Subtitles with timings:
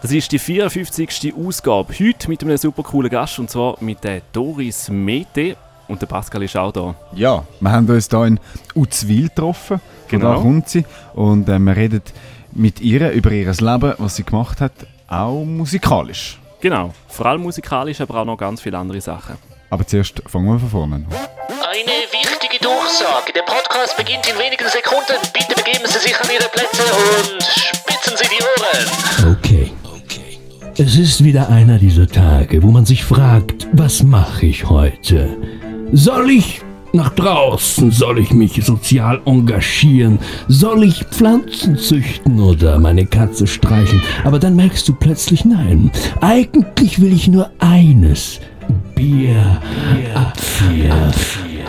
[0.00, 1.34] Das ist die 54.
[1.36, 1.92] Ausgabe.
[1.92, 5.56] Heute mit einem super coolen Gast und zwar mit der Doris Mete.
[5.88, 6.94] Und der Pascal ist auch da.
[7.14, 8.38] Ja, wir haben uns hier in
[8.76, 9.80] Uzwil getroffen.
[10.06, 10.34] Genau.
[10.34, 10.84] Da kommt sie.
[11.14, 12.02] Und äh, wir reden
[12.52, 14.72] mit ihr über ihr Leben, was sie gemacht hat,
[15.08, 16.38] auch musikalisch.
[16.60, 16.92] Genau.
[17.08, 19.36] Vor allem musikalisch, aber auch noch ganz viele andere Sachen.
[19.70, 21.06] Aber zuerst fangen wir von vorne an.
[21.08, 23.32] Eine wichtige Durchsage.
[23.34, 25.18] Der Podcast beginnt in wenigen Sekunden.
[25.32, 29.36] Bitte begeben Sie sich an Ihre Plätze und spitzen Sie die Ohren.
[29.36, 29.47] Okay.
[30.80, 35.36] Es ist wieder einer dieser Tage, wo man sich fragt, was mache ich heute?
[35.90, 36.60] Soll ich
[36.92, 37.90] nach draußen?
[37.90, 40.20] Soll ich mich sozial engagieren?
[40.46, 44.00] Soll ich Pflanzen züchten oder meine Katze streicheln?
[44.22, 48.38] Aber dann merkst du plötzlich, nein, eigentlich will ich nur eines.
[48.94, 49.60] Bier
[50.14, 51.10] ab vier.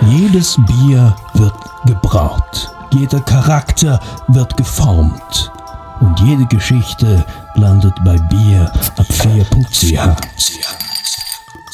[0.07, 1.55] Jedes Bier wird
[1.87, 2.69] gebraut.
[2.91, 5.51] Jeder Charakter wird geformt.
[6.01, 9.97] Und jede Geschichte landet bei Bier ab 4.ch.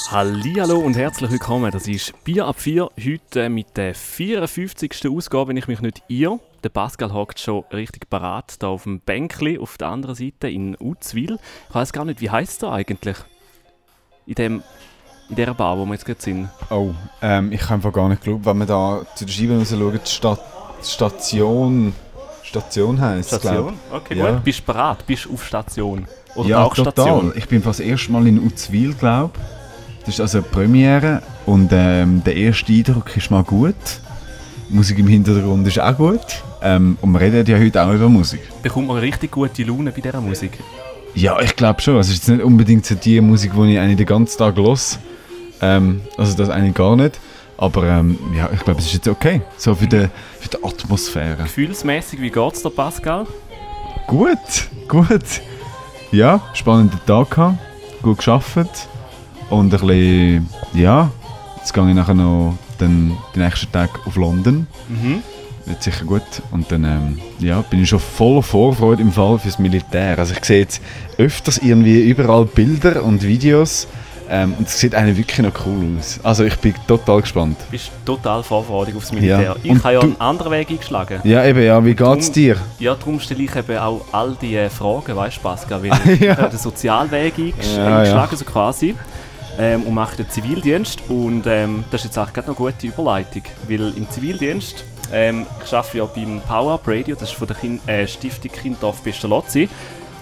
[0.09, 1.71] Hallo und herzlich willkommen.
[1.71, 5.07] Das ist Bier ab 4, heute mit der 54.
[5.09, 6.39] Ausgabe, wenn ich mich nicht irre.
[6.63, 10.75] Der Pascal hockt schon richtig parat da auf dem Bänkli auf der anderen Seite in
[10.79, 11.37] Uzwil.
[11.69, 13.17] Ich weiß gar nicht, wie heißt er eigentlich?
[14.25, 14.63] In dem
[15.29, 16.49] in dieser Bar, wo wir jetzt gerade sind.
[16.69, 19.69] Oh, ähm, ich kann einfach gar nicht glauben, wenn wir da zu der Scheibe raus
[19.69, 20.37] schauen, die Sta
[20.83, 21.93] Station.
[22.45, 23.73] Station heisst es, Station?
[23.91, 24.31] Okay, Ja.
[24.31, 24.43] gut.
[24.43, 24.97] Bist du bereit?
[25.07, 26.05] Bist du auf Station?
[26.35, 26.91] Oder Ja, auch total.
[26.93, 27.33] Station?
[27.35, 29.31] Ich bin fast das erste Mal in Uzwil, glaube
[30.05, 33.75] Das ist also eine Premiere und ähm, der erste Eindruck ist mal gut.
[34.69, 36.19] Musik im Hintergrund ist auch gut.
[36.61, 38.41] Ähm, und wir reden ja heute auch über Musik.
[38.61, 40.59] Bekommt man richtig gute Laune bei dieser Musik?
[41.13, 41.95] Ja, ich glaube schon.
[41.97, 44.57] Also, es ist jetzt nicht unbedingt so die Musik, die ich eigentlich den ganzen Tag
[44.57, 44.99] los.
[45.61, 47.19] Ähm, also das eigentlich gar nicht.
[47.57, 49.41] Aber ähm, ja, ich glaube, es ist jetzt okay.
[49.57, 50.07] So für die,
[50.39, 51.43] für die Atmosphäre.
[51.43, 53.25] Gefühlsmäßig, wie geht's dir, Pascal?
[54.07, 55.41] Gut, gut.
[56.11, 57.57] Ja, spannender Tag gehabt,
[58.01, 58.87] gut geschafft
[59.49, 61.11] und ein bisschen, ja,
[61.57, 64.67] jetzt gehe ich nachher noch den, den nächsten Tag auf London.
[64.89, 65.23] Mhm.
[65.65, 66.21] Wird sicher gut.
[66.51, 70.19] Und dann ähm, ja, bin ich schon voller Vorfreude im Fall fürs Militär.
[70.19, 70.81] Also ich sehe jetzt
[71.17, 73.87] öfters irgendwie überall Bilder und Videos
[74.29, 76.19] ähm, und es sieht eigentlich wirklich noch cool aus.
[76.23, 77.57] Also ich bin total gespannt.
[77.69, 79.41] bist total vorfreudig aufs Militär.
[79.41, 79.55] Ja.
[79.63, 81.19] Ich habe ja du- einen anderen Weg eingeschlagen.
[81.23, 82.57] Ja eben, ja, wie geht's Drum- dir?
[82.79, 86.19] Ja, darum stelle ich eben auch all die äh, Fragen, weißt du, Pascal, weil ich
[86.21, 86.37] Ja.
[86.37, 88.95] habe den Sozialweg eingesch Ja, eingeschlagen, so quasi,
[89.59, 90.99] ähm, und mache den Zivildienst.
[91.09, 95.45] Und ähm, das ist jetzt auch gerade noch eine gute Überleitung, weil im Zivildienst, ähm,
[95.63, 99.03] ich arbeite ja beim Power Up Radio, das ist von der kin äh, Stiftung Kindorf
[99.03, 99.69] Pestalozzi.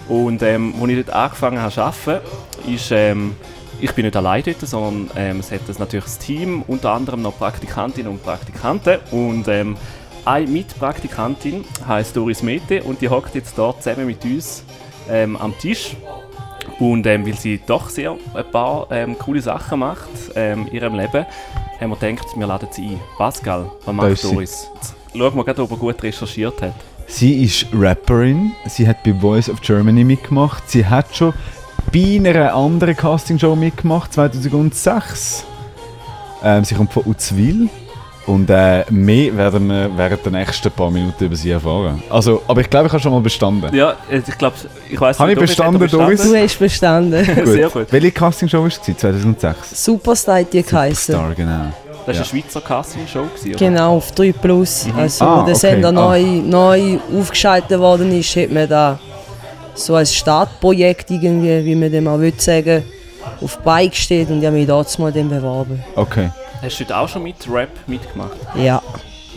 [0.06, 2.20] Und ähm, als ich dort angefangen habe zu arbeiten,
[2.68, 3.36] ist, ähm,
[3.84, 7.20] ich bin nicht allein dort, sondern ähm, es hat das natürlich das Team, unter anderem
[7.20, 8.98] noch Praktikantinnen und Praktikanten.
[9.10, 9.76] Und ähm,
[10.24, 14.64] eine Mitpraktikantin heißt Doris Mete und die hockt jetzt dort zusammen mit uns
[15.10, 15.96] ähm, am Tisch.
[16.78, 20.94] Und ähm, weil sie doch sehr ein paar ähm, coole Sachen macht ähm, in ihrem
[20.94, 21.26] Leben,
[21.78, 23.00] haben wir gedacht, wir laden sie ein.
[23.18, 24.24] Pascal, was macht.
[24.24, 24.70] Doris?
[24.76, 26.74] Jetzt schauen wir gerade, ob er gut recherchiert hat.
[27.06, 31.34] Sie ist Rapperin, sie hat bei Voice of Germany mitgemacht, sie hat schon
[31.94, 35.44] bei einer anderen Castingshow mitgemacht, 2006.
[36.42, 37.68] Ähm, sie kommt von Uzwil
[38.26, 42.02] und äh, mehr werden wir während der nächsten paar Minuten über sie erfahren.
[42.10, 43.74] Also, aber ich glaube, ich habe schon mal bestanden.
[43.74, 44.56] Ja, äh, ich glaube,
[44.90, 46.22] ich weiß Habe ich bestanden, Doris?
[46.22, 47.24] Du hast bestanden.
[47.46, 47.86] Sehr gut.
[47.90, 48.80] Welche Castingshow war es?
[48.82, 49.84] 2006?
[49.84, 51.14] Superstar die geheißen.
[51.14, 51.72] Star, genau.
[52.06, 52.20] Das war Ja.
[52.20, 53.56] eine Schweizer Casting-Show, gewesen?
[53.56, 54.86] Genau, auf 3 Plus.
[54.96, 55.70] Also, Ah, wo der okay.
[55.70, 55.92] Sender Ah.
[55.92, 58.98] neu, neu aufgeschaltet worden ist, hat man da
[59.74, 62.82] so ein Startprojekt irgendwie, wie man dem auch will sagen,
[63.40, 65.82] auf die Beine gestellt und ich habe mich dort mal dann beworben.
[65.96, 66.30] Okay.
[66.62, 68.36] Hast du heute auch schon mit Rap mitgemacht?
[68.56, 68.82] Ja,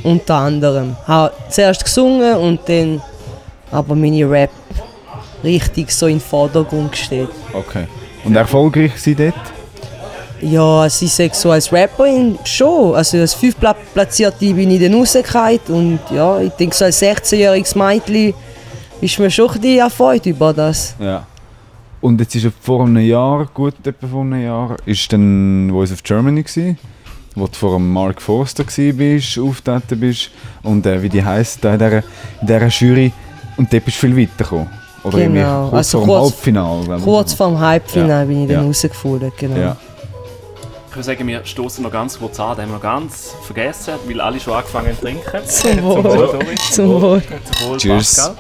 [0.04, 0.96] unter anderem.
[1.06, 3.02] Habe zuerst gesungen und dann
[3.72, 4.52] aber meine Rap
[5.44, 7.30] richtig so in den Vordergrund gestellt.
[7.54, 7.88] okay.
[8.24, 9.36] Und erfolgreich sie dort?
[10.42, 12.96] Ja, sie sagt so als Rapperin schon.
[12.96, 18.34] Also als fünftplatzierte bin ich dann rausgefallen und ja, ich denke so als 16-jähriges Mädchen
[19.02, 20.96] ist mir schon ein bisschen erfreut über das.
[21.00, 21.26] Ja.
[22.02, 26.04] Und jetzt ist vor einem Jahr, gut etwa vor einem Jahr, ist dann Voice of
[26.04, 26.78] Germany gewesen,
[27.36, 30.30] wo du vor dem Mark Forster gsi bist, auftreten bist
[30.64, 31.98] und äh, wie die heisst, da in dieser,
[32.42, 33.12] in dieser Jury
[33.58, 34.70] und dort bist du viel weitergekommen.
[35.04, 37.00] Oder Genau, kurz also vor dem kurz- Halbfinale.
[37.04, 38.68] Kurz vor dem Halbfinale Ja, bin ich dann ja.
[38.68, 39.58] rausgefallen, genau.
[39.58, 39.78] Ja.
[40.90, 42.56] Ich würde sagen, wir stoßen noch ganz kurz an.
[42.56, 45.48] Den haben wir noch ganz vergessen, weil alle schon angefangen haben zu trinken.
[45.48, 46.02] Zum Wohl.
[46.04, 46.72] Doris.
[46.72, 47.22] Zum Wohl.
[47.22, 48.16] Zum Wohl, Cheers.
[48.16, 48.36] Pascal.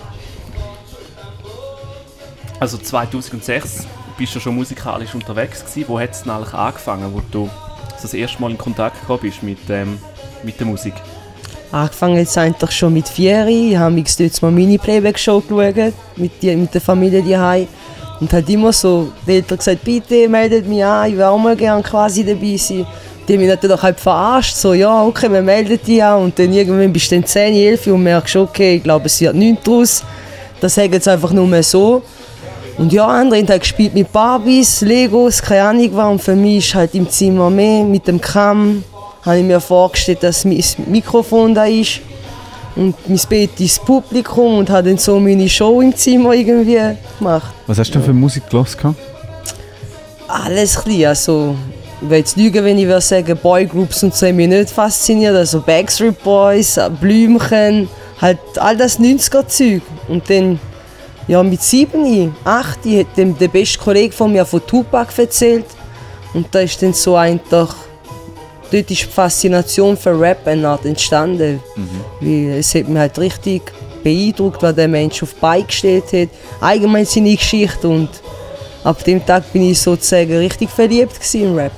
[2.59, 3.86] Also 2006
[4.18, 5.86] bist du schon musikalisch unterwegs gewesen.
[5.88, 7.50] Wo hat es denn eigentlich angefangen, wo du
[8.01, 10.00] das erste Mal in Kontakt gekommen bist mit, ähm,
[10.44, 10.94] mit der Musik?
[11.71, 13.45] Angefangen jetzt eigentlich schon mit vier.
[13.48, 17.68] Ich habe mich dort mal meine Playback-Show geschaut, mit, die, mit der Familie daheim.
[18.19, 21.56] Und hat immer so die Eltern gesagt, bitte meldet mich an, ich will auch mal
[21.56, 22.88] gerne quasi dabei sein.
[23.27, 26.24] Die haben mich natürlich halt verarscht, so ja, okay, wir melden dich an.
[26.24, 29.36] Und dann irgendwann bist du dann 10, 11 und merkst, okay, ich glaube, es wird
[29.36, 30.04] nichts daraus.
[30.59, 32.01] Das sagen jetzt einfach nur so.
[32.77, 36.12] Und ja, andere haben halt gespielt mit Barbies, Legos, keine Ahnung was.
[36.12, 38.83] Und für mich ist halt im Zimmer mehr mit dem Cam.
[39.24, 42.01] Habe ich mir vorgestellt, dass mein Mikrofon da ist.
[42.75, 46.79] Und mein Bett ist das Publikum und habe dann so meine Show im Zimmer irgendwie
[47.18, 47.51] gemacht.
[47.65, 48.77] Was hast du denn für Musik gehört?
[50.27, 51.56] Alles ein also
[52.00, 55.35] ich will jetzt lügen, wenn ich würde sagen, Boygroups und so haben mich nicht fasziniert.
[55.35, 57.89] Also Backstreet Boys, Blümchen,
[58.21, 59.81] halt all das 90er-Zeug.
[60.07, 60.59] Und dann,
[61.27, 65.65] ja, mit 7, 8 hat dem der beste Kollege von mir von Tupac erzählt.
[66.33, 67.75] Und da ist dann so einfach,
[68.71, 71.59] dort ist die Faszination für Rap entstanden.
[72.21, 73.62] Weil es hat mich halt richtig
[74.03, 76.29] beeindruckt, was der Mensch auf Beine gestellt hat.
[76.62, 78.09] Allgemein seine Geschichte und
[78.83, 81.73] ab dem Tag bin ich sozusagen richtig verliebt im Rap.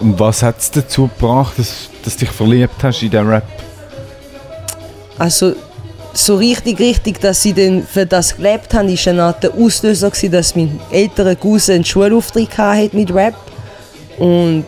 [0.00, 3.44] Und was hat es dazu gebracht, dass, dass du dich verliebt hast in den Rap?
[5.18, 5.54] Also
[6.16, 10.32] so richtig, richtig, dass ich dann für das gelebt habe, war eine Art Auslöser, gewesen,
[10.32, 13.34] dass mein älterer Cousin einen Schulauftritt hatte mit Rap.
[14.18, 14.64] Und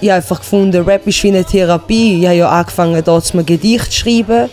[0.00, 2.20] ich habe einfach gefunden, Rap ist wie eine Therapie.
[2.20, 4.48] Ich habe ja angefangen, dort mal Gedicht zu schreiben.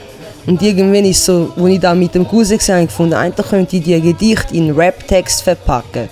[0.47, 3.47] Und irgendwann ist so, als ich da mit dem Cousin war, habe ich gefunden, eigentlich
[3.47, 6.09] könnte ich die Gedicht in Rap-Text verpacken.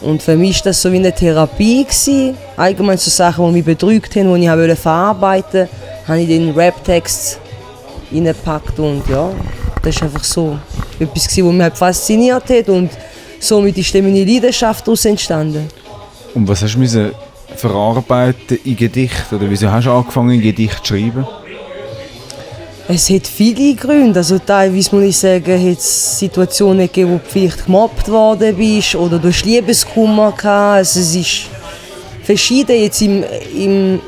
[0.00, 1.84] Und für mich war das so wie eine Therapie.
[1.84, 2.36] Gewesen.
[2.56, 5.68] Allgemein so Sachen, die mich bedrückt haben, die ich verarbeiten wollte,
[6.06, 7.40] habe ich den Rap-Text
[8.12, 9.30] reingepackt und ja,
[9.82, 10.58] das ist einfach so
[10.98, 12.90] etwas, gewesen, was mich halt fasziniert hat und
[13.40, 15.68] somit ist dann meine Leidenschaft daraus entstanden.
[16.34, 17.12] Und was hast du müssen
[17.56, 19.32] verarbeiten in Gedicht?
[19.32, 21.26] Oder wieso hast du angefangen, in Gedicht zu schreiben?
[22.90, 24.20] Es hat viele Gründe.
[24.20, 28.94] Also teilweise muss ich sagen, hat es Situationen gegeben, wo du vielleicht gemobbt worden bist
[28.94, 30.78] oder du hast Liebeskummer gehabt.
[30.78, 31.42] Also es ist
[32.22, 33.24] verschieden jetzt im,
[33.54, 34.00] im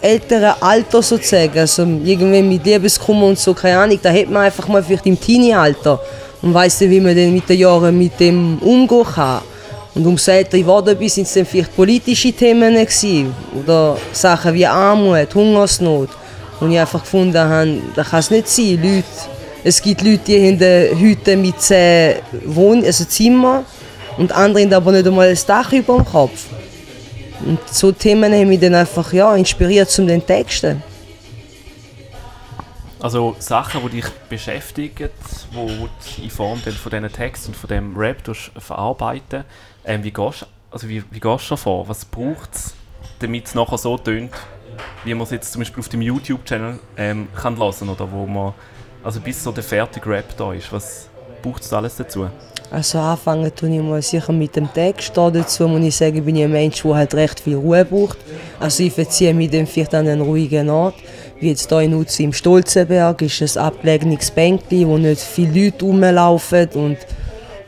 [0.00, 1.58] älteren Alter sozusagen.
[1.58, 5.18] Also irgendwann mit Liebeskummer und so, keine Ahnung, da hat man einfach mal vielleicht im
[5.18, 6.00] Teenie-Alter
[6.42, 9.42] und weiss dann, wie man dann mit den Jahren mit dem umgehen kann.
[9.94, 13.34] Und umso älter ich geworden bin, sind es dann vielleicht politische Themen gewesen.
[13.54, 16.10] oder Sachen wie Armut, Hungersnot.
[16.60, 18.80] Und ich einfach gefunden habe, das kann es nicht sein.
[18.82, 19.04] Leute,
[19.64, 23.64] es gibt Leute, die haben Hütte mit zehn Wohn also Zimmer
[24.16, 26.46] und andere haben aber nicht einmal ein Dach über dem Kopf.
[27.44, 30.82] Und so Themen haben mich dann einfach ja, inspiriert zum den Texten.
[33.00, 35.10] Also Sachen, die dich beschäftigen,
[35.52, 38.18] wo du in Form von diesen Texten und von dem Rap
[38.58, 39.44] verarbeiten
[39.88, 41.88] ähm, wie gehst also wie, wie gehst du vor?
[41.88, 42.74] Was braucht es,
[43.20, 44.32] damit es nachher so tönt,
[45.04, 48.52] wie man es jetzt zum Beispiel auf dem YouTube-Channel ähm, kann hören oder wo man,
[49.02, 51.08] also bis so der fertige Rap da ist, was
[51.40, 52.28] braucht es alles dazu?
[52.70, 55.16] Also anfangen tue ich mal sicher mit dem Text.
[55.16, 58.18] Da dazu muss ich sagen, bin ich ein Mensch, der halt recht viel Ruhe braucht.
[58.60, 60.94] Also ich verziehe mich dann vielleicht an einen ruhigen Ort.
[61.40, 65.84] Wie jetzt hier in Uzi im Stolzenberg ist ein abgelegenes Bänkli, wo nicht viele Leute
[65.84, 66.98] rumlaufen und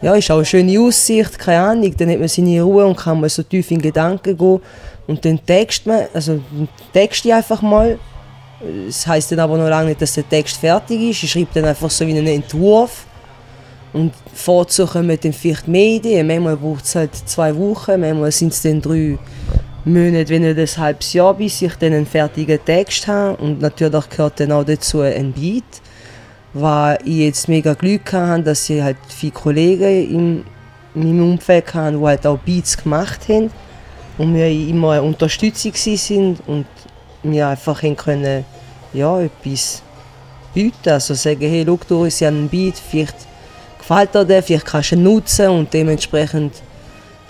[0.02, 1.94] ja, ist auch eine schöne Aussicht, keine Ahnung.
[1.96, 4.60] Dann hat man seine Ruhe und kann mal so tief in Gedanken gehen.
[5.06, 6.40] Und dann text man, also
[6.92, 7.98] text ich einfach mal.
[8.86, 11.22] Das heisst dann aber noch lange nicht, dass der Text fertig ist.
[11.22, 13.06] Ich schreibe dann einfach so wie einen Entwurf.
[13.92, 16.26] Und vorzu kommen dann vielleicht mehr Ideen.
[16.26, 19.18] Manchmal braucht es halt zwei Wochen, manchmal sind es dann drei
[19.84, 23.36] Monate, wenn nicht ein halbes Jahr, bis ich dann einen fertigen Text habe.
[23.42, 25.64] Und natürlich gehört dann auch dazu ein Beat.
[26.52, 30.44] Weil ich jetzt mega Glück hatte, dass ich halt viele Kollegen in
[30.94, 33.50] meinem Umfeld hatte, die halt auch Beats gemacht haben.
[34.18, 36.66] Und wir immer eine Unterstützung waren und
[37.22, 38.44] wir einfach können,
[38.92, 39.82] ja, etwas
[40.52, 40.90] bieten.
[40.90, 43.29] Also sagen, hey, schau, du hast ja einen Beat, vielleicht
[43.90, 46.52] gefällt dir der, vielleicht kannst du ihn nutzen und dementsprechend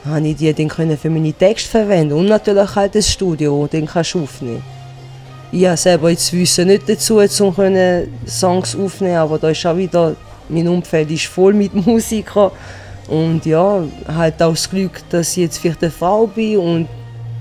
[0.05, 3.87] habe ich die dann für meine Texte verwenden und natürlich halt das Studio, du den
[3.87, 4.62] kannst aufnehmen
[5.52, 7.55] Ich habe selber jetzt Wissen nicht dazu, um
[8.26, 10.14] Songs aufzunehmen, aber da ist auch wieder,
[10.50, 12.50] mein Umfeld ist voll mit Musikern
[13.09, 16.88] und ja, halt auch das Glück, dass ich jetzt vielleicht eine Frau bin und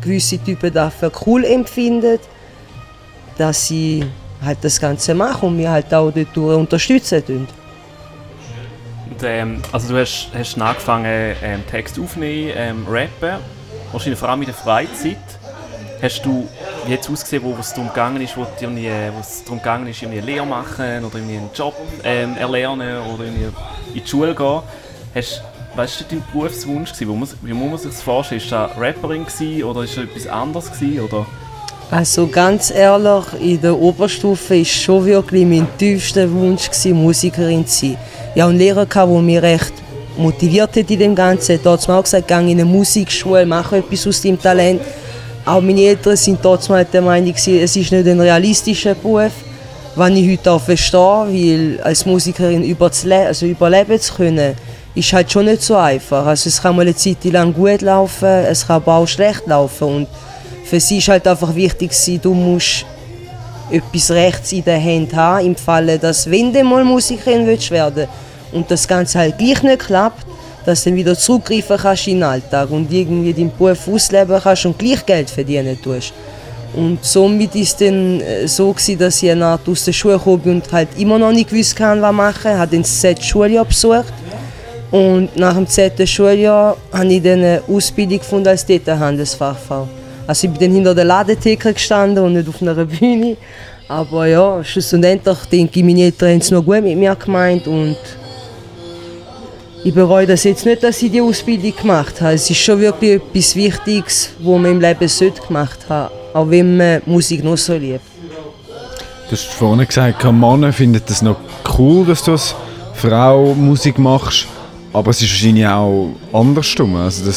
[0.02, 2.20] gewisse Typen dafür cool empfinden,
[3.38, 4.06] dass sie
[4.42, 7.59] halt das Ganze machen und mir halt auch dort unterstützen tun.
[9.10, 13.40] Und, ähm, also du hast, hast angefangen, ähm, Text aufzunehmen, ähm, rappen,
[13.92, 15.18] wahrscheinlich vor allem in der Freizeit.
[16.02, 16.48] Hast du,
[16.88, 21.04] es ausgesehen, wo es darum gegangen ist, wo, es darum gegangen ist, eine Lehre machen
[21.04, 21.76] oder einen Job
[22.06, 23.54] ähm, erlernen oder in
[23.94, 24.62] die Schule gehen?
[25.14, 25.42] Hast,
[25.76, 26.92] was war dein Berufswunsch?
[27.00, 28.40] Wie muss, wie muss man sich das vorstellen?
[28.40, 30.72] Ist das Rapperin gewesen, oder ist das etwas anderes?
[30.72, 31.26] Gewesen, oder?
[31.92, 37.88] Also ganz ehrlich, in der Oberstufe war schon wirklich mein tiefster Wunsch, gewesen, Musikerin zu
[37.88, 37.98] sein.
[38.30, 39.74] Hatte einen Lehrer, der mir recht
[40.18, 41.60] motiviert hat in dem Ganzen.
[41.64, 44.82] Da hat mir auch gesagt, geh in eine Musikschule, mach etwas aus deinem Talent.
[45.46, 49.32] Auch meine Eltern sind mal der Meinung, es ist nicht ein realistischer Beruf,
[49.96, 52.76] was ich heute auch verstehe, weil als Musikerin
[53.26, 54.56] also überleben zu können,
[54.94, 56.26] ist halt schon nicht so einfach.
[56.26, 59.88] Also es kann mal eine Zeit lang gut laufen, es kann aber auch schlecht laufen
[59.88, 60.08] und
[60.66, 62.86] für sie ist halt einfach wichtig, du musst
[63.72, 68.08] etwas rechts in der Hand haben, im Falle, dass wenn du mal Musikerin willst werden
[68.52, 70.26] und das Ganze halt gleich nicht klappt,
[70.66, 74.66] dass du dann wieder zurückgreifen kannst in den Alltag und irgendwie deinen Beruf ausleben kannst
[74.66, 76.14] und gleich Geld verdienen tust.
[76.74, 80.20] Und somit ist es dann äh, so gewesen, dass ich eine Art aus der Schule
[80.20, 82.52] bin und halt immer noch nicht gewusst kann, was machen.
[82.52, 84.14] Ich habe dann das Z Schuljahr besucht
[84.92, 89.88] und nach dem Z Schuljahr habe ich dann eine Ausbildung gefunden als Detailhandelsfachfrau.
[90.30, 93.36] Also ich bin dann hinter der Ladentheke gestanden und nicht auf einer Bühne.
[93.88, 97.98] Aber ja, schlussendlich denke ich, meine Eltern haben es noch gut mit mir gemeint und
[99.84, 102.34] ich bereue das jetzt nicht, dass ich die Ausbildung gemacht habe.
[102.34, 106.78] Es ist schon wirklich etwas Wichtiges, was man im Leben sollte gemacht haben auch wenn
[106.78, 108.02] man Musik noch so liebt.
[109.30, 111.38] Du hast vorhin gesagt, Männer finden das noch
[111.78, 112.56] cool, dass du als
[112.94, 114.46] Frau Musik machst,
[114.94, 116.96] aber es ist wahrscheinlich auch andersrum.
[116.96, 117.32] Also,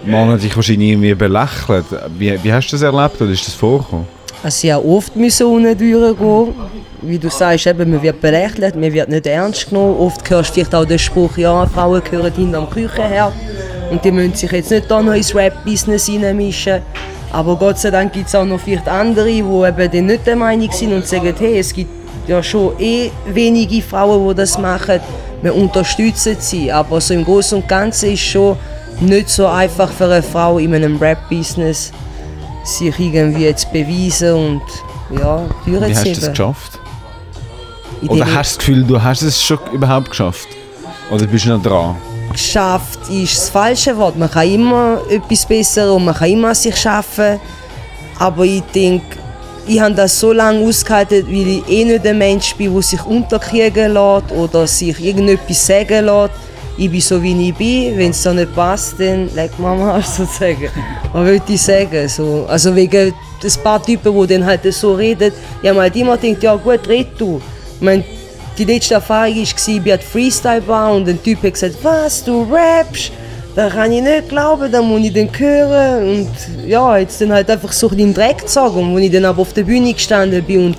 [0.00, 1.84] dass Männer dich wahrscheinlich irgendwie belächeln.
[2.18, 4.06] Wie, wie hast du das erlebt oder ist das vorgekommen?
[4.42, 6.54] Also oft müssen unten durchgehen.
[7.02, 9.96] Wie du sagst, eben, man wird belächelt, man wird nicht ernst genommen.
[9.98, 13.32] Oft hörst du vielleicht auch den Spruch, ja, Frauen gehören hinter dem Küchenherd.
[13.90, 16.80] Und die müssen sich jetzt nicht da noch ins Rap-Business reinmischen.
[17.32, 20.70] Aber Gott sei Dank gibt es auch noch vielleicht andere, die eben nicht der Meinung
[20.72, 21.90] sind und sagen, hey, es gibt
[22.26, 25.00] ja schon eh wenige Frauen, die das machen.
[25.42, 26.70] Wir unterstützen sie.
[26.72, 28.56] Aber so im Großen und Ganzen ist schon
[29.00, 31.92] nicht so einfach für eine Frau in einem Rap-Business
[32.64, 34.62] sich irgendwie zu beweisen und
[35.18, 36.78] ja, Türen Wie hast du das geschafft?
[38.06, 40.48] Oder hast du das Gefühl, du hast es schon überhaupt geschafft?
[41.10, 41.96] Oder bist du noch dran?
[42.32, 44.16] Geschafft ist das falsche Wort.
[44.16, 47.40] Man kann immer etwas besser und man kann immer an sich schaffen.
[48.18, 49.18] Aber ich denke,
[49.66, 53.04] ich habe das so lange ausgehalten, weil ich eh nicht ein Mensch bin, der sich
[53.04, 56.34] unterkriegen lässt oder sich irgendetwas sagen lässt.
[56.80, 57.98] Ich bin so, wie ich bin.
[57.98, 60.70] Wenn es so nicht passt, dann leg Mama sozusagen.
[61.12, 62.08] Was will ich sagen?
[62.08, 65.30] So, also wegen ein paar Typen, die dann halt so reden.
[65.62, 67.38] Ich habe halt immer gedacht, ja gut, red du.
[67.74, 68.02] Ich meine,
[68.56, 72.44] die letzte Erfahrung war, ich bin Freestyle Bar und ein Typ hat gesagt, was, du
[72.50, 73.12] rappst?
[73.54, 76.08] Da kann ich nicht glauben, da muss ich dann hören.
[76.08, 76.30] Und
[76.66, 78.94] ja, jetzt dann halt einfach so in den Dreck gezogen.
[78.94, 80.76] Und als ich dann aber auf der Bühne gestanden bin und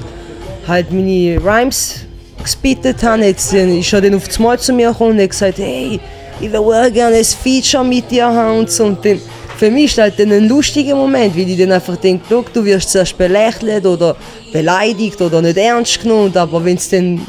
[0.68, 2.08] halt meine Rhymes
[2.42, 5.58] gespittet habe, jetzt ist er dann auf das Mal zu mir gekommen und hat gesagt,
[5.58, 6.00] hey,
[6.40, 8.86] ich würde gerne ein Feature mit dir haben und so.
[8.86, 9.20] Und dann,
[9.58, 12.66] für mich ist das halt dann ein lustiger Moment, weil ich dann einfach denke, du
[12.66, 14.16] wirst zuerst belächelt oder
[14.52, 17.26] beleidigt oder nicht ernst genommen, aber wenn es dann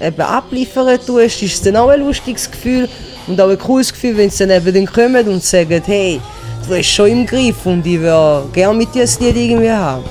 [0.00, 2.88] eben abliefern tust, ist es dann auch ein lustiges Gefühl
[3.26, 6.20] und auch ein cooles Gefühl, wenn sie dann eben dann kommen und sagen, hey,
[6.62, 10.04] du bist schon im Griff und ich würde gerne mit dir das Lied irgendwie haben.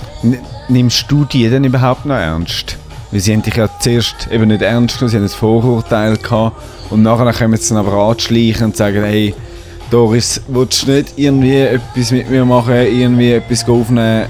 [0.68, 2.78] Nimmst du die denn überhaupt noch ernst?
[3.16, 6.62] Weil sie haben dich ja zuerst eben nicht ernst genommen, sie haben ein Vorurteil gehabt
[6.90, 9.34] und nachher kommen sie dann aber anschleichen und sagen, hey,
[9.90, 14.26] Doris, willst du nicht irgendwie etwas mit mir machen, irgendwie etwas aufnehmen?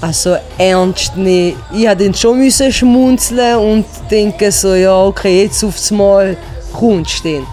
[0.00, 1.56] Also ernst nicht.
[1.72, 6.36] Ich musste dann schon müssen schmunzeln und denken so, ja okay, jetzt aufs Mal
[6.72, 7.46] kommst du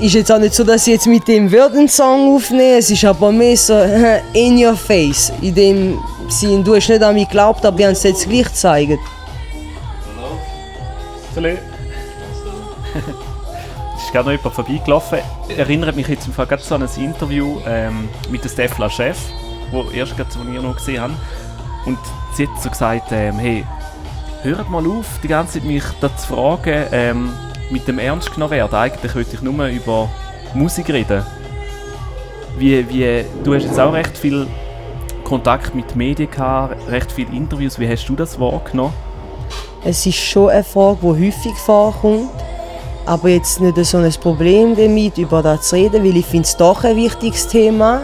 [0.00, 3.04] Ist jetzt auch nicht so, dass ich jetzt mit dem einen Song aufnehme, es ist
[3.04, 3.74] aber mehr so
[4.32, 5.30] in your face.
[5.42, 5.98] In dem
[6.32, 8.98] Sinn, du hast nicht an mich geglaubt, aber ich habe es jetzt gleich gezeigt.
[10.16, 10.38] Hallo.
[11.34, 11.58] Salut.
[13.96, 15.18] es ist gerade noch jemand vorbeigelaufen.
[15.56, 19.18] Erinnert mich jetzt im Fall gerade so an ein Interview ähm, mit dem Stefla Chef
[19.70, 21.14] wo erst gerade, ich noch gesehen habe.
[21.84, 21.98] Und
[22.34, 23.64] sie hat so gesagt, ähm, hey,
[24.42, 27.32] hört mal auf, die ganze Zeit mich da zu fragen, ähm,
[27.70, 28.74] mit dem Ernst genommen werden.
[28.74, 30.08] Eigentlich wollte ich nur über
[30.54, 31.24] Musik reden.
[32.58, 34.46] Wie, wie, du hast jetzt auch recht viel
[35.26, 37.80] Kontakt mit Medien gehabt, recht viele Interviews.
[37.80, 38.92] Wie hast du das wahrgenommen?
[39.84, 42.30] Es ist schon eine Frage, die häufig vorkommt.
[43.04, 46.56] Aber jetzt nicht so ein Problem damit, über das zu reden, weil ich finde es
[46.56, 48.02] doch ein wichtiges Thema.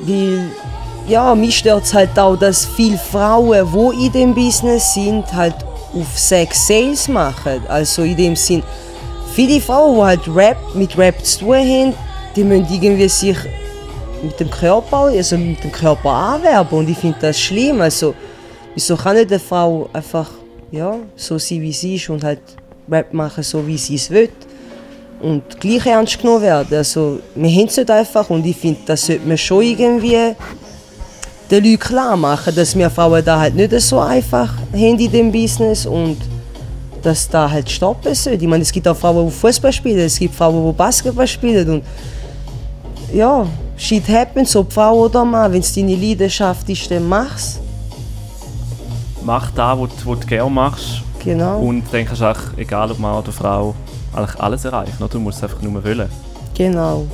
[0.00, 0.50] Weil,
[1.06, 5.56] ja, mich stört es halt auch, dass viele Frauen, die in dem Business sind, halt
[5.92, 7.60] auf Sex Sales machen.
[7.68, 8.62] Also in dem Sinn,
[9.34, 11.94] viele Frauen, die halt Rap, mit Rap zu tun haben,
[12.34, 13.36] die müssen irgendwie sich
[14.22, 17.80] mit dem Körper, also mit dem Körper anwerben und ich finde das schlimm.
[17.80, 18.14] Also,
[18.74, 20.30] wieso kann nicht eine Frau einfach
[20.70, 22.40] ja, so sein, wie sie ist und halt
[22.90, 24.30] Rap machen, so wie sie es will?
[25.20, 26.76] und gleich ernst genommen werden.
[26.76, 30.34] Also, wir haben es nicht einfach und ich finde, das sollte man schon irgendwie
[31.50, 35.32] den Leuten klar machen, dass wir Frauen da halt nicht so einfach haben in dem
[35.32, 36.18] Business und
[37.02, 38.42] dass da halt stoppen sollte.
[38.44, 41.68] Ich meine, es gibt auch Frauen, die Fußball spielen, es gibt Frauen, die Basketball spielen
[41.70, 41.84] und
[43.12, 43.46] ja,
[43.78, 47.60] shit happens, ob Frau oder Mann, wenn es deine Leidenschaft ist, dann mach's.
[49.22, 52.90] Mach das, was du, was du gerne machst Genau, und dann kannst du auch, egal
[52.90, 53.74] ob Mann oder Frau,
[54.14, 54.94] eigentlich alles erreichen.
[54.98, 55.08] Oder?
[55.08, 56.08] Du musst es einfach nur wollen.
[56.54, 57.06] genau.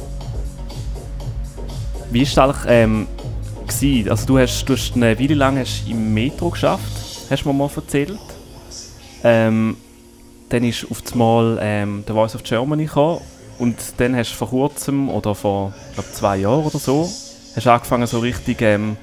[2.11, 3.07] Wie war es eigentlich ähm,
[3.67, 4.11] gewesen?
[4.11, 6.93] Also du hast, du hast eine Weile lang hast im Metro geschafft,
[7.29, 8.19] hast du mir mal erzählt.
[9.25, 9.77] Ähm,
[10.51, 13.21] dann ist auf einmal ähm, der Voice of Germany gekommen
[13.59, 17.09] und dann hast du vor kurzem oder vor glaub, zwei Jahren oder so
[17.57, 18.97] hast angefangen so richtig, ähm,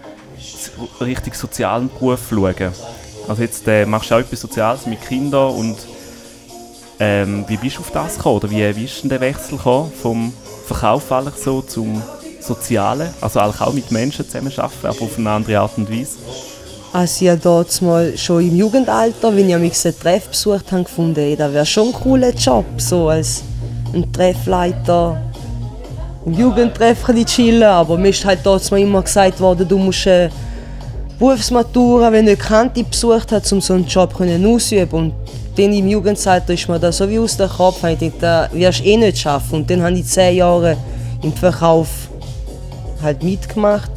[0.99, 2.71] richtig sozialen Beruf zu schauen.
[3.27, 5.77] Also jetzt äh, machst du auch etwas Soziales mit Kindern und
[6.99, 8.37] ähm, wie bist du auf das gekommen?
[8.37, 10.33] Oder wie, wie ist denn der Wechsel vom
[10.65, 12.01] Verkauf eigentlich so zum
[12.39, 13.09] Sozialen?
[13.21, 16.17] Also auch mit Menschen zusammenarbeiten, aber auf eine andere Art und Weise.
[16.93, 21.19] Also ich habe dort mal schon im Jugendalter, wenn ich mich Treff besucht habe, gefunden,
[21.19, 23.43] ey, das wäre schon ein cooler Job, so als
[23.93, 25.21] ein Treffleiter
[26.25, 30.29] im Jugendtreff ein chillen, aber mir ist halt dort immer gesagt worden, du musst eine
[31.17, 34.91] Berufsmatura, wenn du Kante besucht hast, um so einen Job ausüben.
[34.91, 35.13] Und
[35.55, 38.83] dann im Jugendalter ist mir das so wie aus dem Kopf, ich dachte, wirst du
[38.85, 39.55] eh nicht schaffen.
[39.55, 40.77] Und dann habe ich zehn Jahre
[41.21, 41.89] im Verkauf
[43.01, 43.91] halt mitgemacht.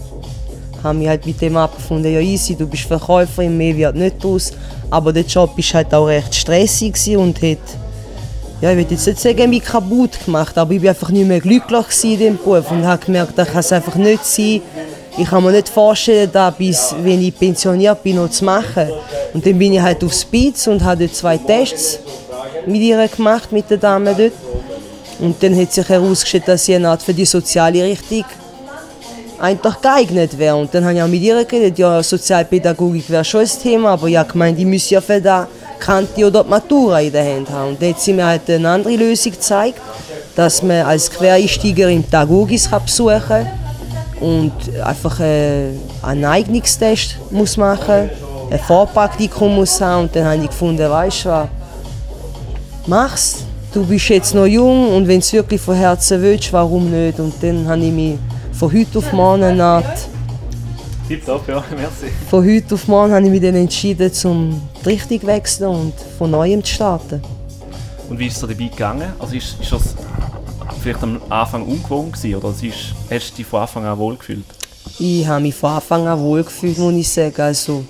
[0.82, 4.52] Habe mich halt mit dem abgefunden, ja easy, du bist Verkäuferin, mehr wird nicht draus.
[4.90, 7.58] Aber der Job war halt auch recht stressig und hat,
[8.60, 11.40] ja ich will jetzt nicht sagen, mich kaputt gemacht, aber ich war einfach nicht mehr
[11.40, 14.62] glücklich in diesem Beruf und habe gemerkt, das kann es einfach nicht sein.
[15.16, 18.88] Ich kann mir nicht vorstellen, da bis wenn ich pensioniert bin, noch zu machen.
[19.32, 22.00] Und dann bin ich halt aufs Spitz und habe zwei Tests
[22.66, 24.32] mit ihr gemacht, mit der Dame dort.
[25.20, 28.24] Und dann hat sich herausgestellt, dass sie eine Art für die soziale Richtung
[29.38, 30.56] eigentlich geeignet wäre.
[30.56, 34.08] Und dann habe ich auch mit ihr geredet, ja, Sozialpädagogik wäre schon ein Thema, aber
[34.08, 35.46] ja, gemeint, ich müsse ja für da
[35.78, 37.70] Kante oder Matura in der Hand haben.
[37.70, 39.80] Und hat sie mir halt eine andere Lösung gezeigt,
[40.34, 43.46] dass man als Quereinsteigerin Pädagogis kann besuchen kann
[44.20, 44.52] und
[44.82, 45.70] einfach äh,
[46.02, 48.10] einen Eignungstest muss machen
[48.50, 50.04] ein Vorpraktikum muss haben.
[50.04, 51.48] Und dann habe ich gefunden, weißt du was,
[52.86, 53.44] mach's.
[53.72, 57.18] Du bist jetzt noch jung und wenn du es wirklich von Herzen willst, warum nicht?
[57.18, 58.18] Und dann habe ich mich
[58.52, 60.08] von heute auf morgen Art
[61.06, 62.06] Tipptopp, ja, merci.
[62.30, 65.92] von heute auf morgen habe ich mich dann entschieden, zum die Richtung zu wechseln und
[66.16, 67.22] von neuem zu starten.
[68.08, 69.12] Und wie ist es dabei gegangen?
[69.18, 69.94] Also ist, ist das
[70.82, 74.46] vielleicht am Anfang ungewohnt gewesen, oder es ist, hast du dich von Anfang an wohlgefühlt?
[74.98, 77.40] Ich habe mich von Anfang an wohl gefühlt, muss ich sagen.
[77.40, 77.84] Also,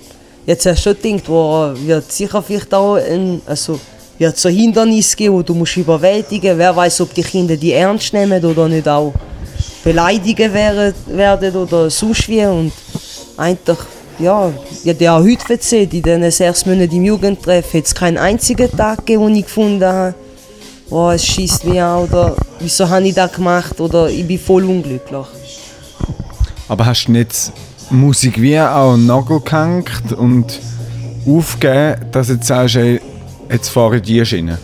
[0.45, 3.79] jetzt hast du schon gedacht, wo wird sicher vielleicht auch ein, also,
[4.17, 8.11] wird so Hindernisse geben, die du musst überwältigen Wer weiß, ob die Kinder die ernst
[8.11, 9.13] nehmen oder nicht auch
[9.83, 12.45] beleidigen werden, werden oder sonst wie.
[12.45, 12.73] Und
[13.37, 13.77] eigentlich,
[14.19, 14.51] ja,
[14.83, 18.71] ich habe auch heute erzählt, in diesen sechs Monaten im Jugendtreff hat es keinen einzigen
[18.71, 20.15] Tag gegeben, den ich gefunden habe,
[20.89, 24.63] oh, es schießt mich an oder wieso habe ich das gemacht oder ich bin voll
[24.63, 25.25] unglücklich.
[26.67, 27.51] Aber hast du nicht
[27.89, 30.59] Musik wie auch den Nagel gehängt und
[31.27, 32.99] aufgegeben, dass du jetzt sagst, ey,
[33.51, 34.57] jetzt fahre ich die Schiene?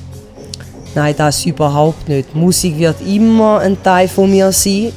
[0.94, 2.36] Nein, das überhaupt nicht.
[2.36, 4.92] Musik wird immer ein Teil von mir sein.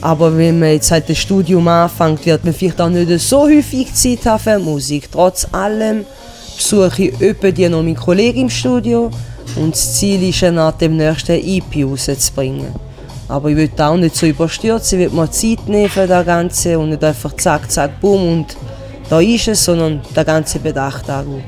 [0.00, 3.92] Aber wenn man jetzt halt das Studium anfängt, wird man vielleicht auch nicht so häufig
[3.94, 5.08] Zeit haben für Musik.
[5.10, 6.04] Trotz allem
[6.56, 9.10] besuche ich öppe die noch meinen Kollegen im Studio
[9.56, 12.74] und das Ziel ist, nach dem nächsten EP rauszubringen.
[13.28, 16.78] Aber ich will auch nicht so überstürzen, ich will mir Zeit nehmen für das Ganze
[16.78, 18.56] und nicht einfach zack, zack, boom und
[19.10, 21.44] da ist es, sondern der ganze Bedacht angehen.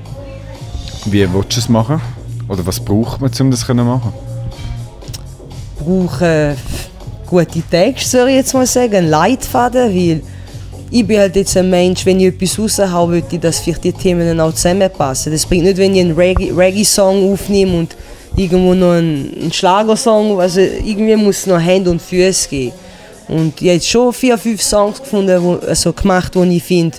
[1.07, 2.01] Wie willst du es machen?
[2.49, 4.13] Oder was braucht man, um das zu machen?
[5.81, 6.57] brauche
[7.31, 10.21] gute Texte, würde ich jetzt mal sagen, einen Leitfaden, weil
[10.91, 13.93] ich bin halt jetzt ein Mensch, wenn ich etwas raushaue, will ich, dass vielleicht die
[13.93, 15.33] Themen dann auch zusammenpassen.
[15.33, 17.97] Das bringt nicht, wenn ich einen Reggae- Reggae-Song aufnehme und
[18.37, 22.73] irgendwo noch einen, einen Schlagersong, also irgendwie muss es noch Hand und Füße geben.
[23.29, 26.99] Und ich habe jetzt schon vier, fünf Songs gefunden, wo, also gemacht, die ich finde,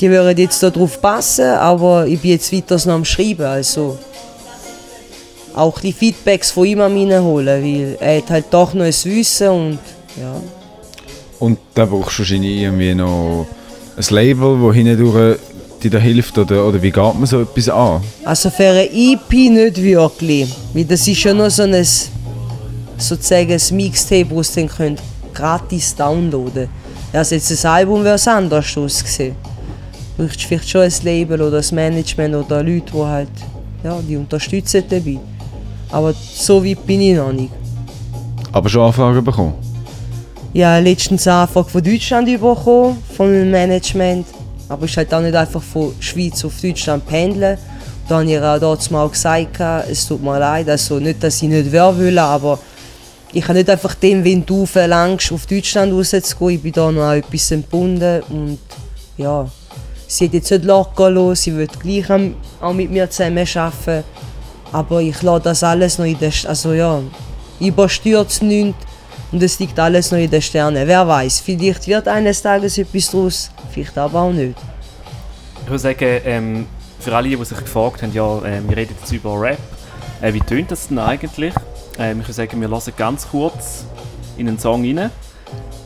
[0.00, 3.98] die würden jetzt darauf passen, aber ich bin jetzt weiter noch am Schreiben, also
[5.54, 8.94] auch die Feedbacks von ihm an mich holen, weil er hat halt doch noch ein
[9.04, 9.78] Wissen und
[10.20, 10.34] ja.
[11.38, 13.46] Und da brauchst du wahrscheinlich irgendwie noch
[13.96, 15.38] ein Label, das hindurch
[15.82, 18.00] dir da hilft, oder, oder wie geht man so etwas an?
[18.24, 21.86] Also für eine EP nicht wirklich, weil das ist ja nur so ein
[22.96, 25.02] sozusagen ein Mixtape, das ihr dann könnt
[25.34, 26.68] gratis downloaden
[27.12, 29.34] Also jetzt ein Album wäre es anders ausgesehen.
[30.16, 33.28] Du brauchst vielleicht schon ein Label oder ein Management oder Leute, die halt,
[33.82, 35.18] ja, die unterstützen dabei.
[35.92, 37.52] Aber so weit bin ich noch nicht.
[38.50, 39.54] Aber schon Anfragen bekommen?
[40.54, 44.26] Ich habe letztens eine Anfrage von Deutschland bekommen, von meinem Management.
[44.68, 47.58] Aber ist halt auch nicht einfach von Schweiz auf Deutschland pendeln.
[48.08, 51.42] Da habe ich ihr auch dort mal gesagt, es tut mir leid, also nicht, dass
[51.42, 52.58] ich nicht will, aber
[53.32, 56.56] ich kann nicht einfach dem, wenn du verlangst, auf Deutschland rauszugehen.
[56.56, 58.58] Ich bin da noch etwas entbunden und
[59.16, 59.48] ja,
[60.06, 62.10] sie hat jetzt nicht locker los, sie wird gleich
[62.60, 64.04] auch mit mir zusammen arbeiten.
[64.72, 67.00] Aber ich lasse das alles noch in den, St- also ja,
[67.60, 68.78] überstürzt nichts
[69.30, 70.86] und es liegt alles noch in den Sternen.
[70.88, 74.56] Wer weiß, vielleicht wird eines Tages etwas daraus, vielleicht aber auch nicht.
[75.62, 76.66] Ich würde sagen, ähm,
[76.98, 79.58] für alle, die sich gefragt haben, ja, ähm, wir reden jetzt über Rap.
[80.20, 81.54] Äh, wie tönt das denn eigentlich?
[81.98, 83.84] Ähm, ich würde sagen, wir hören ganz kurz
[84.36, 85.10] in einen Song rein,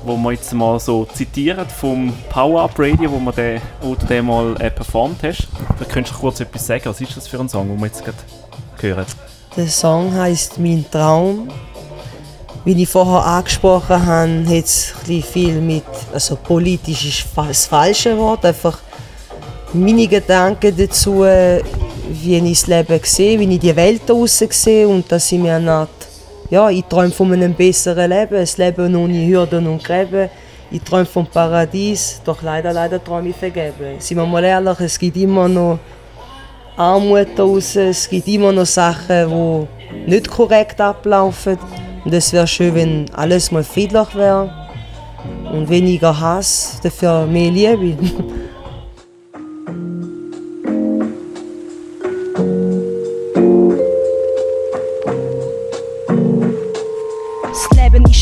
[0.05, 4.07] wo wir jetzt mal so zitieren vom Power Up Radio, wo, wir den, wo du
[4.07, 5.49] den mal äh, performt hast.
[5.79, 6.85] Da könntest du kurz etwas sagen.
[6.85, 8.16] Was ist das für ein Song, den wir jetzt gerade
[8.82, 9.06] hören?
[9.56, 11.48] Der Song heißt Mein Traum.
[12.64, 14.92] Wie ich vorher angesprochen habe, hat es
[15.32, 18.78] viel mit, also politisch ist das falsche Wort, einfach
[19.72, 24.88] meine Gedanken dazu, wie ich das Leben sehe, wie ich die Welt da draussen sehe
[24.88, 25.86] und dass ich mir eine
[26.50, 30.30] ja, ich träume von einem besseren Leben, ein Leben ohne Hürden und Gräben.
[30.70, 33.96] Ich träume vom Paradies, doch leider, leider träume ich vergeben.
[33.98, 35.78] Seien wir mal ehrlich, es gibt immer noch
[36.76, 37.88] Armut da draussen.
[37.88, 39.68] Es gibt immer noch Sachen,
[40.06, 41.58] die nicht korrekt ablaufen.
[42.04, 44.50] Und es wäre schön, wenn alles mal friedlich wäre.
[45.52, 47.96] Und weniger Hass, dafür mehr Liebe.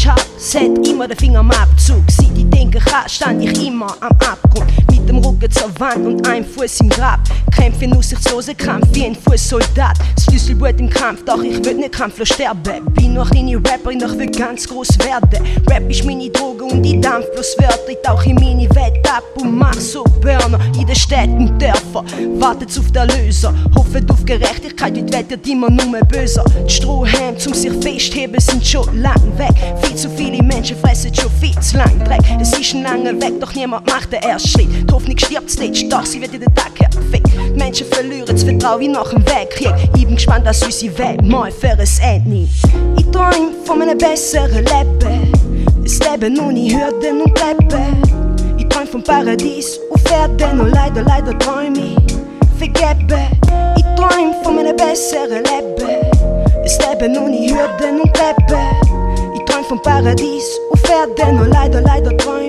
[0.06, 2.02] Hart, es hat immer den Finger am Abzug.
[2.08, 4.70] Seit ich denken kann, stand ich immer am Abgrund.
[5.14, 7.20] Dem Rücken zur Wand und einem Fuß im Grab.
[7.57, 9.96] Kämpfe in aussichtslosen Kampf wie ein Fußsoldat.
[10.16, 12.85] Das Schlüsselblut im Kampf, doch ich will nicht kampflos sterben.
[12.94, 15.46] Bin noch kleine Rapperin, doch will ganz groß werden.
[15.70, 17.88] Rap ist meine Droge und ich dampf bloß Wörter.
[17.88, 22.07] Ich tauch in meine Welt ab und mach so Burner in den Städten und Dörfern.
[22.40, 26.44] Wartet auf den Löser, hofft auf Gerechtigkeit, die Welt wird immer nur mehr böser.
[26.68, 29.55] Die Strohhalme zum sich festheben sind schon lang weg.
[29.83, 32.20] Viel zu viele Menschen fressen schon viel zu lang Dreck.
[32.40, 34.68] Es ist ein langer Weg, doch niemand macht den ersten Schritt.
[34.90, 36.72] Die Hoffnung stirbt zuletzt, doch sie wird in den Tag.
[37.12, 39.72] Die Menschen verlieren das Vertrauen nach dem Weltkrieg.
[39.96, 42.48] Ich bin gespannt, dass unsere Welt mal für ein Ende.
[42.96, 45.32] Ich träum von einem besseren Leben.
[45.66, 48.56] Ein Leben ohne Hürden und Treppen.
[48.56, 51.96] Ich träum vom Paradies auf Erden und leider, leider träum ich
[52.58, 53.20] vergeben.
[53.76, 55.86] Ich träum von einem besseren Leben.
[55.86, 58.58] Ein Leben ohne Hürden und Treppen.
[59.34, 62.43] Ich träum vom Paradies auf Erden und leider, leider träum ich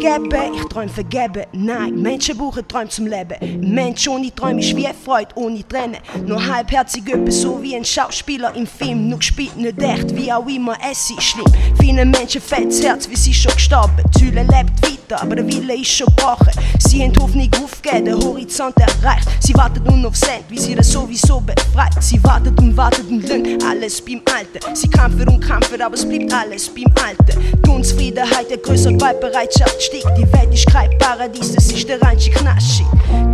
[0.00, 0.54] vergeben.
[0.54, 1.44] Ich träum vergeben.
[1.52, 3.60] Nein, Menschen brauchen Träume zum Leben.
[3.60, 5.98] Mensch ohne Träume ist wie Freude ohne Tränen.
[6.26, 9.08] Nur halbherzig etwas so wie ein Schauspieler im Film.
[9.08, 11.46] Nur gespielt nicht echt, wie auch immer es ist schlimm.
[11.78, 14.02] Vielen Menschen fällt das Herz, wie sie schon gestorben.
[14.16, 16.52] Die Hülle lebt weiter, aber der Wille ist schon gebrochen.
[16.78, 19.28] Sie haben die Hoffnung aufgegeben, der Horizont erreicht.
[19.40, 21.92] Sie wartet nur auf Cent, wie sie das sowieso befreit.
[22.00, 24.74] Sie wartet und wartet und lernt alles beim Alten.
[24.74, 27.62] Sie kämpfen und kämpfen, aber es bleibt alles beim Alten.
[27.64, 30.18] Die Unzufriedenheit, der größere Gewaltbereitschaft steigt.
[30.18, 32.84] Die Welt ist kein Paradies, das ist der reinste Knaschi.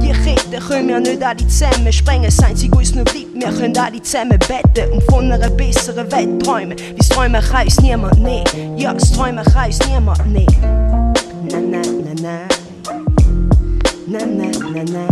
[0.00, 2.24] Die Kette können wir nicht alle zusammen sprengen.
[2.24, 6.42] Das Einzige, was noch bleibt, wir können alle zusammen beten und von einer besseren Welt
[6.42, 6.78] träumen.
[6.78, 8.78] Wie das Träumen kann niemand nehmen.
[8.78, 11.12] Ja, das Träumen kann uns niemand nehmen.
[11.50, 12.38] Na, na, na, na.
[14.08, 15.08] Na, na, na, na.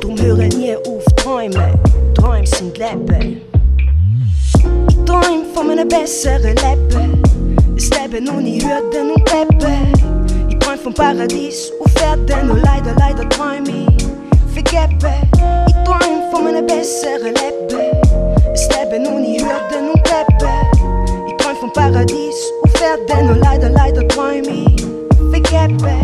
[0.00, 1.78] Drum höre nie auf träumen.
[2.14, 3.40] Träume sind Leben.
[4.88, 7.33] Ich träum von einem besseren Leben.
[7.76, 10.48] Leben ohne Hürden und Treppen.
[10.48, 14.04] Ich träum vom Paradies auf Erden und leider, leider träum ich
[14.52, 15.14] vergeben.
[15.66, 17.54] Ich träum von einem besseren Leben.
[18.70, 21.26] Leben ohne Hürden und Treppen.
[21.26, 24.84] Ich träum vom Paradies auf Erden und leider, leider träum ich
[25.30, 26.00] vergeben.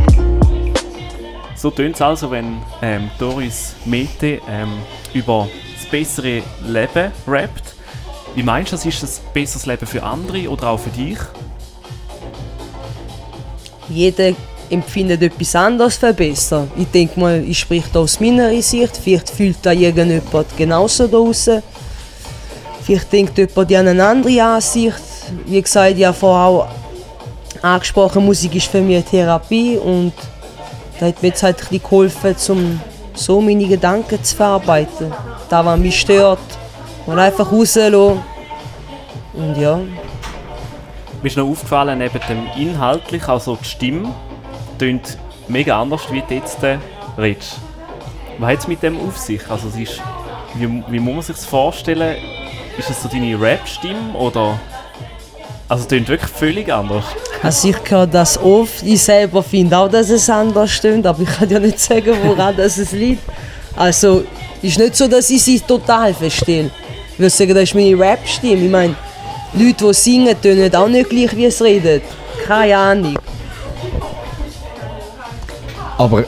[1.55, 4.73] So tönt es also, wenn ähm, Doris Mete ähm,
[5.15, 7.75] über das bessere Leben rappt.
[8.35, 11.19] Wie meinst du, das ist ein besseres Leben für andere oder auch für dich?
[13.90, 14.33] Jeder
[14.70, 16.68] empfindet etwas anderes für besser.
[16.76, 18.96] Ich denke mal, ich spreche da aus meiner Sicht.
[18.96, 21.62] Vielleicht fühlt da irgendjemand genauso draußen.
[22.83, 25.00] Vielleicht denkt jemand an eine andere Ansicht.
[25.46, 26.68] Wie gesagt, habe vorher auch
[27.62, 30.12] angesprochen, Musik ist für mich eine Therapie und
[30.98, 32.81] da hat mir jetzt halt ein bisschen geholfen, um
[33.14, 35.12] so meine Gedanken zu verarbeiten.
[35.48, 36.38] Das, was mich stört,
[37.07, 38.22] mal einfach rauslassen.
[39.35, 39.81] Und ja,
[41.23, 44.15] Mir ist noch aufgefallen, neben dem Inhaltlich, also die Stimme,
[44.79, 46.79] tönt mega anders, wie du jetzt äh,
[47.19, 47.59] redest.
[48.39, 49.43] Was hat es mit dem auf sich?
[49.51, 50.01] Also es ist,
[50.55, 52.17] wie, wie muss man sich das vorstellen?
[52.79, 54.59] Ist es so deine Rap-Stimme oder...
[55.69, 57.05] Also tönt wirklich völlig anders.
[57.43, 58.83] Also ich höre das oft.
[58.83, 62.57] Ich selber finde auch, dass es anders stimmt, aber ich kann ja nicht sagen, woran
[62.57, 63.23] das es liegt.
[63.77, 64.25] Also,
[64.63, 66.71] ist nicht so, dass ich sie total verstehe.
[67.13, 68.65] Ich würde sagen, das ist meine Rap-Stimme.
[68.65, 68.97] Ich meine,
[69.53, 72.03] Leute, die singen, tönen auch nicht gleich, wie es redet.
[72.47, 73.17] Keine Ahnung.
[75.99, 76.25] Aber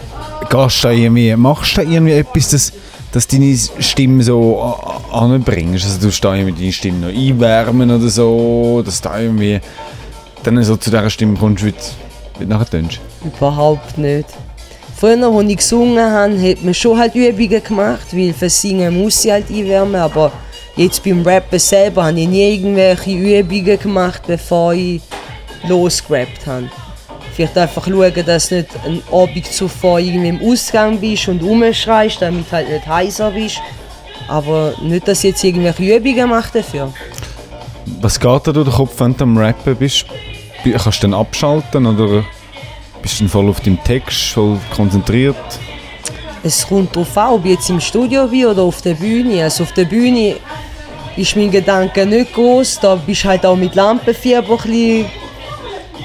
[0.50, 2.72] gehst du irgendwie, machst du da irgendwie etwas, dass,
[3.12, 5.84] dass deine Stimme so a- anbringst?
[5.84, 9.60] Also du da irgendwie deine Stimme noch einwärmen oder so, dass du irgendwie
[10.42, 11.72] dann so zu dieser Stimme kommst, wie
[12.40, 13.00] du nachher tönst?
[13.24, 14.26] Überhaupt nicht.
[14.96, 19.24] Früher, als ich gesungen habe, hat man schon halt Übungen gemacht, weil für Singen muss
[19.24, 20.30] ich halt einwärmen, aber
[20.76, 25.00] jetzt beim Rappen selber habe ich nie irgendwelche Übungen gemacht, bevor ich
[25.68, 26.70] losgerappt habe.
[27.34, 32.20] Vielleicht einfach schauen, dass du nicht einen Abend zuvor irgendwie im Ausgang bist und rumschreist,
[32.20, 33.58] damit halt nicht heiser bist.
[34.28, 36.92] Aber nicht, dass ich jetzt irgendwelche Übungen mache dafür.
[38.00, 40.04] Was geht da durch den Kopf, wenn du am Rappen bist?
[40.62, 42.24] Bi- Kannst du dann abschalten oder
[43.00, 45.36] bist du voll auf deinem Text, voll konzentriert?
[46.44, 49.44] Es kommt darauf an, ob ich jetzt im Studio bin oder auf der Bühne.
[49.44, 50.36] Also auf der Bühne
[51.16, 52.80] ist mein Gedanke nicht groß.
[52.80, 55.04] Da bist du halt auch mit Lampenfieber ein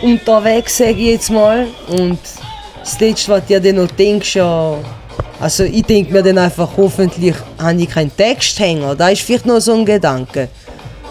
[0.04, 1.65] unterwegs, sage ich jetzt mal.
[1.89, 2.19] Und
[2.80, 4.76] das Letzte, was du dir noch denkst, ja...
[5.39, 8.95] Also ich denke mir dann einfach, hoffentlich habe ich keinen Texthänger.
[8.95, 10.50] Da ist vielleicht noch so ein Gedanke.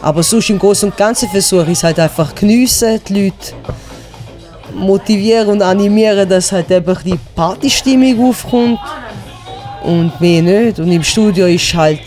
[0.03, 3.55] Aber sonst im Großen und Ganzen versuche ich es halt einfach geniessen, die Leute
[4.75, 8.81] motivieren und animieren, dass halt eben die Partystimmung aufkommt
[9.83, 10.79] und mehr nicht.
[10.79, 12.01] Und im Studio ist halt,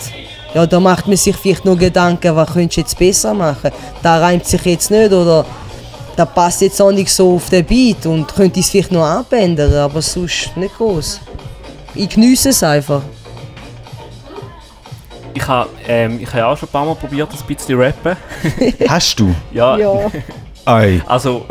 [0.53, 3.71] ja, da macht man sich vielleicht noch Gedanken, was könntest du jetzt besser machen.
[4.01, 5.45] Da reimt sich jetzt nicht oder
[6.15, 9.73] da passt jetzt auch nicht so auf den Beat und könnte es vielleicht noch abändern,
[9.73, 11.21] aber sonst nicht groß.
[11.95, 13.01] Ich geniesse es einfach.
[15.33, 18.17] Ich habe ähm, ich habe auch schon ein paar Mal probiert, ein bisschen rappen.
[18.87, 19.33] Hast du?
[19.53, 20.11] Ja, Ja.
[20.65, 21.45] Ei, also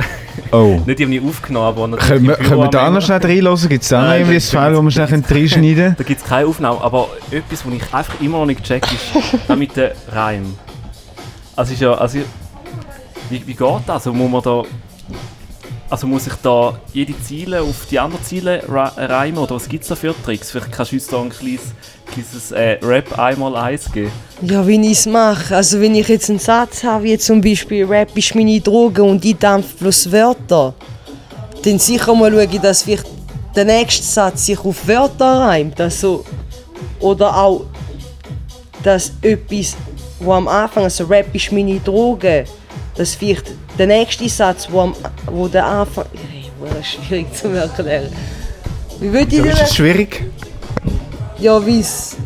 [0.53, 0.81] oh.
[0.87, 3.69] nicht irgendwie aufgenommen, aber Können wir, können wir da noch schnell reinlassen?
[3.69, 5.95] Gibt es da noch irgendwie ein File, wo wir schnell reinschneiden können?
[5.97, 9.49] Da gibt es keine Aufnahme, aber etwas, was ich einfach immer noch nicht check, ist
[9.57, 10.55] mit dem Reim.
[11.57, 12.19] Also ist ja, also
[13.31, 13.91] wie, wie geht das?
[13.91, 14.63] Also muss man da,
[15.91, 19.89] also muss ich da jede Ziele auf die andere Ziele reimen oder was gibt es
[19.89, 20.51] da für Tricks?
[20.51, 21.75] Vielleicht kannst du uns da ein kleines,
[22.13, 24.13] kleines äh, Rap einmal eins geben.
[24.43, 25.57] Ja, wie ich es mache.
[25.57, 29.25] Also wenn ich jetzt einen Satz habe, wie zum Beispiel Rap ist meine Droge und
[29.25, 30.75] ich dampf bloß Wörter,
[31.65, 33.07] dann sicher mal schaue ich, dass vielleicht
[33.55, 35.81] der nächste Satz sich auf Wörter reimt.
[35.81, 36.25] Also,
[37.01, 37.65] oder auch,
[38.83, 39.77] dass etwas,
[40.21, 42.45] wo am Anfang, also Rap ist meine Droge,
[42.97, 44.95] dass vielleicht der nächste Satz, wo, am,
[45.27, 46.05] wo der Anfang...
[46.61, 48.09] Hey, das ist schwierig zu erklären.
[48.99, 49.53] Wie würde ich Ja, denn...
[49.53, 50.25] ist das schwierig?
[51.39, 52.17] Ja, wie es...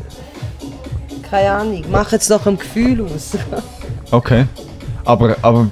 [1.31, 3.33] Keine Ahnung, mach jetzt nach dem Gefühl aus.
[4.11, 4.45] Okay.
[5.07, 5.69] Aber, aber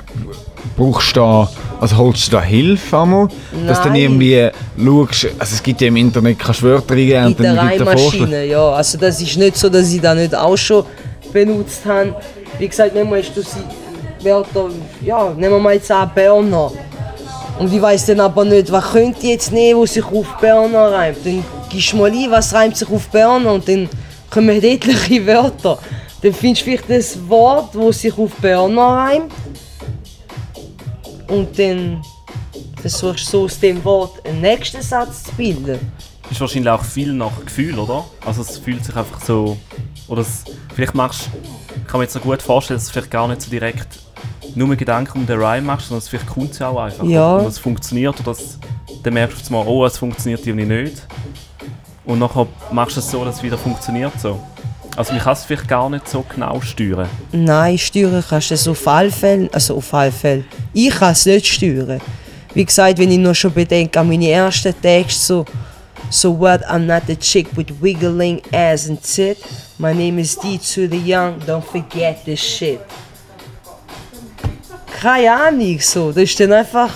[0.78, 3.28] brauchst du da, also holst du da Hilfe einmal?
[3.66, 4.02] Dass du dann Nein.
[4.02, 7.84] irgendwie schaust, also es gibt ja im Internet du Wörter eingeben und der dann gibt
[7.84, 8.24] Vorschläge.
[8.24, 8.70] Reimmaschine, ja.
[8.70, 10.84] Also das ist nicht so, dass ich das nicht auch schon
[11.34, 12.16] benutzt habe.
[12.58, 13.58] Wie gesagt, manchmal du sie
[14.24, 14.70] Wörter,
[15.04, 16.72] ja, nehmen wir mal jetzt an Berner.
[17.58, 20.92] Und ich weiß dann aber nicht, was könnte ich jetzt nehmen, was sich auf Berner
[20.92, 21.18] reimt.
[21.24, 23.88] Dann gibst mal ein, was reimt sich auf Berner und dann
[24.28, 25.78] kommen etliche Wörter.
[26.22, 29.32] Dann findest du vielleicht das Wort, das sich auf Berner reimt.
[31.28, 32.02] Und dann
[32.80, 35.78] versuchst du so aus dem Wort einen nächsten Satz zu bilden.
[36.30, 38.04] ist wahrscheinlich auch viel nach Gefühl, oder?
[38.26, 39.56] Also es fühlt sich einfach so,
[40.08, 41.30] oder es, vielleicht machst,
[41.86, 44.00] kann man jetzt noch gut vorstellen, dass du vielleicht gar nicht so direkt
[44.54, 47.04] nur Gedanken um den Rhyme machst, sondern es vielleicht kommt es ja auch einfach.
[47.04, 47.36] Ja.
[47.36, 48.58] Und es funktioniert oder es,
[49.02, 51.06] dann merkst du mal, oh, es funktioniert irgendwie nicht.
[52.10, 54.40] Und nachher machst du es so, dass es wieder funktioniert so.
[54.96, 57.08] Also man kann es vielleicht gar nicht so genau steuern.
[57.30, 60.44] Nein, steuern kannst du es auf alle Fälle, also auf alle Fälle.
[60.72, 62.00] Ich kann es nicht steuern.
[62.52, 65.44] Wie gesagt, wenn ich noch schon bedenke an meine ersten Texte, so
[66.10, 69.38] So what, I'm not the chick with wiggling ass and tit.
[69.78, 72.80] My name is D to the young, don't forget this shit.
[75.00, 76.10] Keine Ahnung, so.
[76.10, 76.90] Das ist dann einfach,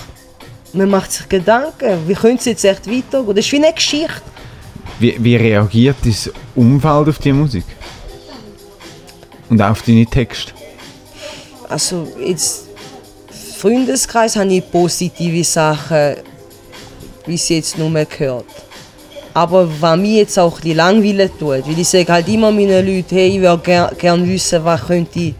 [0.73, 3.33] man macht sich Gedanken, wie könnte es jetzt echt weitergehen?
[3.33, 4.34] Das ist wie eine Geschichte.
[4.99, 6.15] Wie, wie reagiert dein
[6.55, 7.65] Umfeld auf die Musik?
[9.49, 10.53] Und auch auf deine Texte?
[11.69, 12.65] Also jetzt
[13.57, 16.15] Freundeskreis habe ich positive Sachen
[17.25, 18.45] bis jetzt nur mehr gehört.
[19.33, 23.15] Aber was mich jetzt auch die langweilen tut, weil ich sage halt immer meinen Leuten,
[23.15, 25.33] hey, ich würde gerne gern wissen, was könnte ich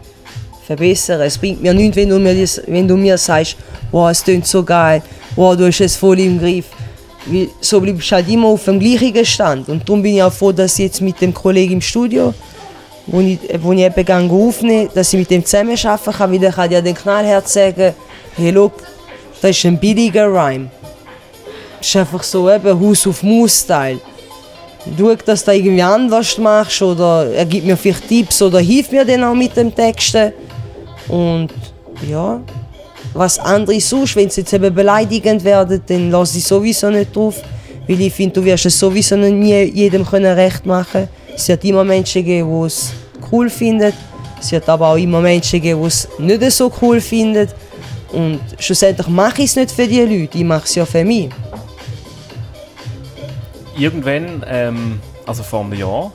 [0.66, 1.20] verbessern.
[1.20, 3.56] Es bringt mir nichts, wenn du mir, das, wenn du mir sagst,
[3.90, 5.02] wow, es klingt so geil,
[5.34, 6.66] wow, du hast es voll im Griff.
[7.60, 9.68] So bleibst halt immer auf dem gleichen Stand.
[9.68, 12.32] Und darum bin ich auch froh, dass ich jetzt mit dem Kollegen im Studio
[13.06, 16.70] wo ich, wo ich eben gehe aufnehmen, dass ich mit dem zusammenarbeiten kann, weil kann
[16.70, 17.94] ja den Knallherz sagen,
[18.36, 18.72] hey, look,
[19.40, 20.70] das ist ein billiger Rhyme.
[21.78, 24.00] Das ist einfach so eben Haus auf Maus-Style.
[24.98, 29.04] schau, dass du irgendwie anders machst oder er gibt mir vielleicht Tipps oder hilft mir
[29.04, 30.32] dann auch mit dem Texten.
[31.08, 31.50] Und
[32.08, 32.40] ja,
[33.16, 37.36] was andere sonst, wenn sie jetzt eben beleidigend werden, dann lasse ich sowieso nicht drauf.
[37.88, 41.84] Weil ich finde, du wirst es sowieso nie jedem können recht machen Es wird immer
[41.84, 42.92] Menschen geben, die es
[43.30, 43.92] cool finden.
[44.40, 47.48] Es wird aber auch immer Menschen geben, die es nicht so cool finden.
[48.12, 51.28] Und schlussendlich mache ich es nicht für die Leute, ich mache es ja für mich.
[53.78, 56.12] Irgendwann, ähm, also vor einem Jahr,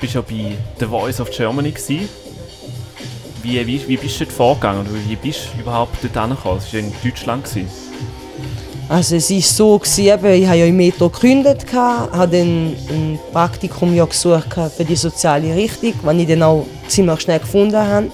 [0.00, 2.08] bist du ja bei The Voice of Germany gewesen.
[3.42, 6.60] Wie, wie, wie bist du dort vorgegangen und wie bist du überhaupt dort angekommen?
[6.60, 7.44] Das war in Deutschland.
[7.44, 7.68] Gewesen.
[8.88, 13.18] Also es war so, gewesen, eben, ich habe ja im Metro gegründet, habe dann ein
[13.32, 18.10] Praktikum ja gesucht für die soziale Richtung, was ich dann auch ziemlich schnell gefunden habe.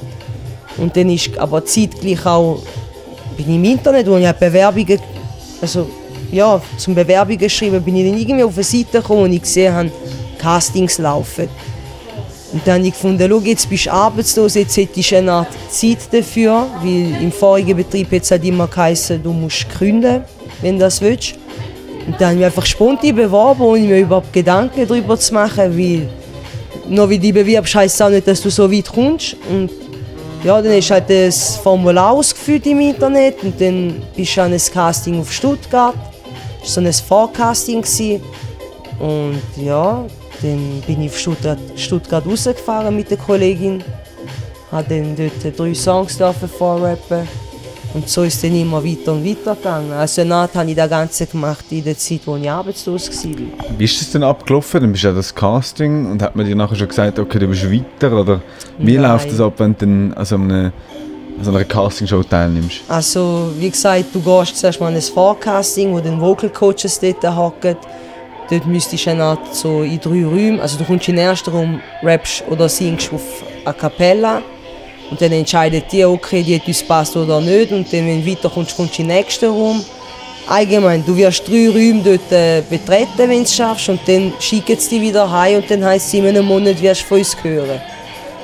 [0.77, 2.63] Und dann ist aber zeitgleich auch
[3.37, 5.01] bin ich im Internet, wo ich halt Bewerbungen,
[5.63, 5.89] also
[6.33, 9.75] ja, zum Bewerbungen geschrieben, bin ich dann irgendwie auf eine Seite gekommen und ich gesehen
[9.75, 9.91] habe,
[10.39, 11.49] Castings laufen.
[12.53, 15.49] Und dann habe ich gefunden, schau, jetzt bist du arbeitslos, jetzt hättest du eine Art
[15.71, 20.25] Zeit dafür, weil im vorigen Betrieb hat es halt immer geheißen, du musst gründen,
[20.63, 21.35] wenn du das willst.
[22.07, 25.77] Und dann habe ich mich einfach spontan beworben, ohne mir überhaupt Gedanken darüber zu machen,
[25.77, 26.09] weil
[26.89, 29.37] nur wie du bewirbst, heisst es auch nicht, dass du so weit kommst.
[29.51, 29.71] Und
[30.43, 34.61] ja, dann ist halt das Formular ausgefüllt im Internet und dann bist du an ein
[34.73, 35.95] Casting auf Stuttgart.
[36.61, 37.85] Das war so ein Vorcasting.
[39.01, 40.07] Und ja,
[40.43, 43.83] dann bin ich auf Stuttgart, Stuttgart rausgefahren mit der Kollegin.
[44.71, 46.19] Habe dann dort drei Songs
[46.59, 47.27] vorrappen
[47.95, 49.93] und so ist es dann immer weiter und weiter gegangen.
[49.93, 53.79] Also Art habe ich das Ganze gemacht in der Zeit, wo ich arbeitslos war.
[53.79, 54.81] Wie ist es denn abgelaufen?
[54.83, 57.47] Dann bist du ja das Casting und hat man dir nachher schon gesagt, okay, du
[57.49, 58.13] bist weiter?
[58.13, 58.43] Oder
[58.79, 59.11] wie Nein.
[59.11, 62.83] läuft das ab, wenn du dann an so einer, an so einer Castingshow teilnimmst?
[62.89, 67.25] Also wie gesagt, du gehst zuerst mal in ein Vorcasting, wo dann Vocal Coaches dort
[67.25, 67.77] hocken.
[68.51, 71.51] Dort müsstest du eine Art so in drei Räumen, also du kommst in den ersten
[71.51, 73.23] Raum, rappst oder singst auf
[73.65, 74.43] A Cappella.
[75.11, 77.73] Und dann entscheidet die, okay, die hat uns passt oder nicht.
[77.73, 79.85] Und dann, wenn du weiterkommst, kommst du in den nächsten Raum.
[80.47, 83.89] Allgemein, du wirst drei Räume dort äh, betreten, wenn du es schaffst.
[83.89, 87.03] Und dann schicken sie dich wieder heim und dann heisst es, in einem Monat wirst
[87.03, 87.81] du von uns hören.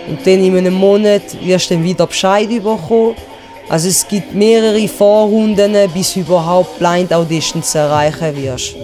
[0.09, 3.15] Und dann in einem Monat wirst du dann wieder Bescheid bekommen.
[3.69, 8.75] Also es gibt mehrere Vorrunden, bis du überhaupt Blind Auditions erreichen wirst.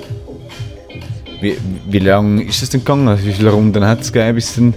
[1.40, 1.56] Wie,
[1.88, 3.08] wie lange ist es denn gegangen?
[3.08, 4.74] Also wie viele Runden hat es gegeben, bis dann...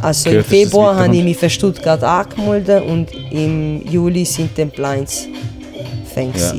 [0.00, 4.50] Also Gehört, im das Februar habe ich mich für Stuttgart angemeldet und im Juli sind
[4.58, 5.28] dann Blinds
[6.14, 6.52] Fang Ja.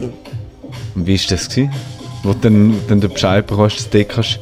[0.95, 1.49] Und wie war das?
[1.49, 1.71] Gewesen?
[2.23, 4.39] Wo du dann, dann den Bescheid bekommst, dass du kannst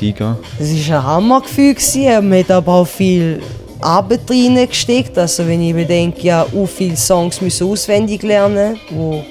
[0.00, 1.74] eingehen Es war ein Hammergefühl.
[1.74, 2.28] gewesen.
[2.28, 3.40] Man hat aber auch viel
[3.80, 5.16] Arbeit reingesteckt.
[5.16, 9.24] Also wenn ich bedenke, ja, auch viele Songs müssen auswendig lernen, wo,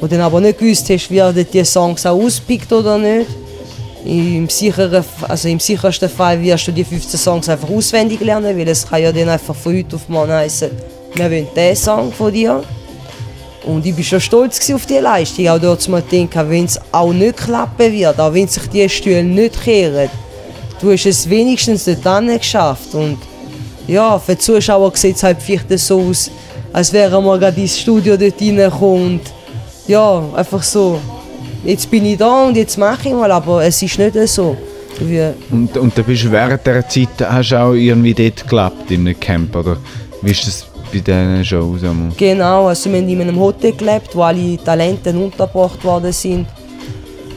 [0.00, 3.28] du dann aber nicht gewusst hast, werden die Songs auch auspickt oder nicht.
[4.04, 8.68] Im, sicheren, also Im sichersten Fall wirst du die 15 Songs einfach auswendig lernen, weil
[8.68, 10.70] es kann ja dann einfach von heute auf morgen heißen,
[11.14, 12.62] wir wollen diesen Song von dir.
[13.66, 15.48] Und ich war schon stolz auf diese Leistung.
[15.48, 19.22] Auch dort mal denken, wenn es auch nicht klappen wird, auch wenn sich die Stühle
[19.22, 20.08] nicht kehren,
[20.80, 22.94] du hast es wenigstens dort geschafft.
[22.94, 23.18] Und
[23.86, 26.30] ja, für die Zuschauer sieht es halt vielleicht so aus,
[26.72, 29.20] als wären wir gerade ins Studio dort reingekommen.
[29.88, 31.00] Ja, einfach so,
[31.64, 34.54] jetzt bin ich da und jetzt mache ich mal, aber es ist nicht so.
[35.00, 38.90] Wie, Und, und dann bist du während dieser Zeit hast du auch irgendwie dort gelebt,
[38.90, 39.78] in einem Camp, oder?
[40.20, 41.82] Wie ist das bei diesen Shows?
[41.84, 42.12] einmal?
[42.18, 46.46] Genau, also wir haben in einem Hotel gelebt, wo alle Talente untergebracht worden sind.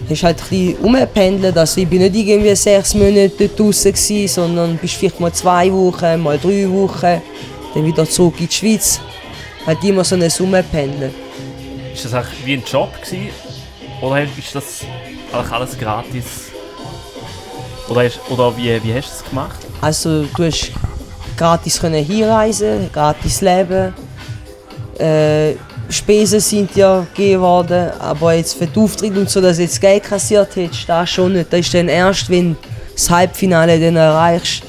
[0.09, 4.27] Ist halt ein bisschen umgependelt, also ich bin nicht irgendwie sechs Monate dort draußen gewesen,
[4.27, 7.21] sondern bist vielleicht mal zwei Wochen, mal drei Wochen,
[7.73, 8.99] dann wieder zurück in die Schweiz.
[9.65, 11.11] Halt immer so ein Umpendeln.
[11.93, 13.29] Ist das eigentlich wie ein Job gewesen?
[14.01, 14.81] Oder ist das
[15.31, 16.51] eigentlich alles gratis?
[17.89, 19.59] Oder, hast, oder wie, wie hast du es gemacht?
[19.81, 20.71] Also du hast
[21.35, 23.93] gratis können hinreisen, gratis leben.
[24.97, 25.55] Äh,
[25.89, 29.81] Spesen sind ja gegeben worden, aber jetzt für den Auftritt und so, dass du jetzt
[29.81, 31.51] Geld kassiert hättest, das schon nicht.
[31.51, 32.59] Das ist dann erst, wenn du
[32.93, 34.63] das Halbfinale dann erreichst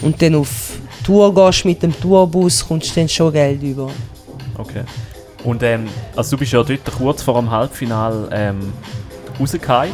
[0.00, 0.72] und dann auf
[1.04, 3.90] Tour gehst mit dem Tourbus, kommst du dann schon Geld über.
[4.58, 4.82] Okay.
[5.44, 8.72] Und ähm, also du bist ja dort kurz vor dem Halbfinale ähm,
[9.38, 9.92] rausgefallen.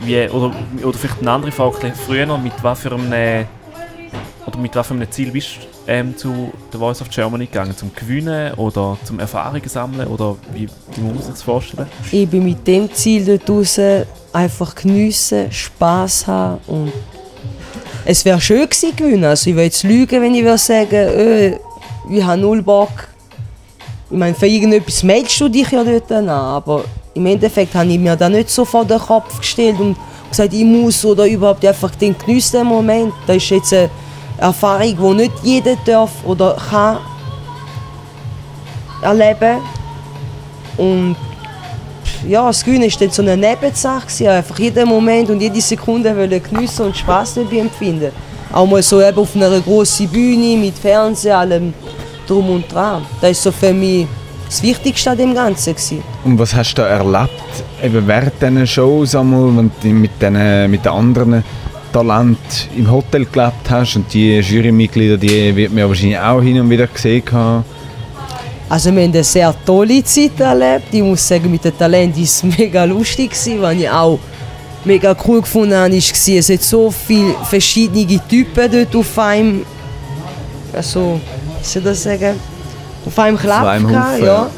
[0.00, 3.46] Wie, oder, oder vielleicht eine andere Frage, früher, mit was für einem,
[4.46, 5.56] oder mit was für einem Ziel bist
[5.86, 7.74] du ähm, zu The Voice of Germany gegangen?
[7.74, 10.08] Zum Gewinnen oder zum Erfahrungen sammeln?
[10.08, 11.86] Oder wie, wie muss man sich das vorstellen?
[12.12, 13.80] Ich bin mit dem Ziel dort raus,
[14.32, 16.92] einfach geniessen, Spass haben und
[18.04, 19.24] es wäre schön gewesen gewinnen.
[19.24, 21.58] Also ich will jetzt lügen, wenn ich würde sagen, äh,
[22.10, 23.13] ich habe null Bock.
[24.14, 26.84] Ich meine, für irgendetwas meldest du dich ja dort an, aber
[27.14, 29.96] im Endeffekt habe ich mir da nicht so vor den Kopf gestellt und
[30.30, 33.12] gesagt, ich muss oder überhaupt einfach den geniessen den Moment.
[33.26, 33.90] Das ist jetzt eine
[34.38, 36.98] Erfahrung, die nicht jeder darf oder kann
[39.02, 39.58] erleben.
[40.76, 41.16] Und
[42.28, 44.30] ja, das Gewinnen war dann so eine Nebensache.
[44.30, 48.12] Einfach jeden Moment und jede Sekunde wollen geniessen und Spass dabei empfinden.
[48.52, 51.74] Auch mal so eben auf einer grossen Bühne mit Fernsehen, allem
[52.28, 53.04] drum und dran.
[53.20, 54.06] Das ist so für mich
[54.46, 55.74] das Wichtigste an dem Ganzen.
[55.74, 56.02] Gewesen.
[56.24, 60.70] Und was hast du da erlebt, eben während diesen Shows, einmal, wenn du mit den,
[60.70, 61.44] mit den anderen
[61.92, 62.38] Talenten
[62.76, 66.68] im Hotel gelebt hast und die Jurymitglieder, die wird man ja wahrscheinlich auch hin und
[66.68, 67.64] wieder gesehen haben.
[68.68, 70.86] Also wir haben eine sehr tolle Zeit erlebt.
[70.90, 73.30] Ich muss sagen, mit dem Talent war es mega lustig.
[73.60, 74.18] Was ich auch
[74.84, 79.64] mega cool gefunden habe, ist, es hat so viele verschiedene Typen dort auf einem,
[80.72, 81.20] also,
[81.66, 82.38] soll ich das sagen,
[83.06, 84.50] auf einem Klapp einem gehabt, ja.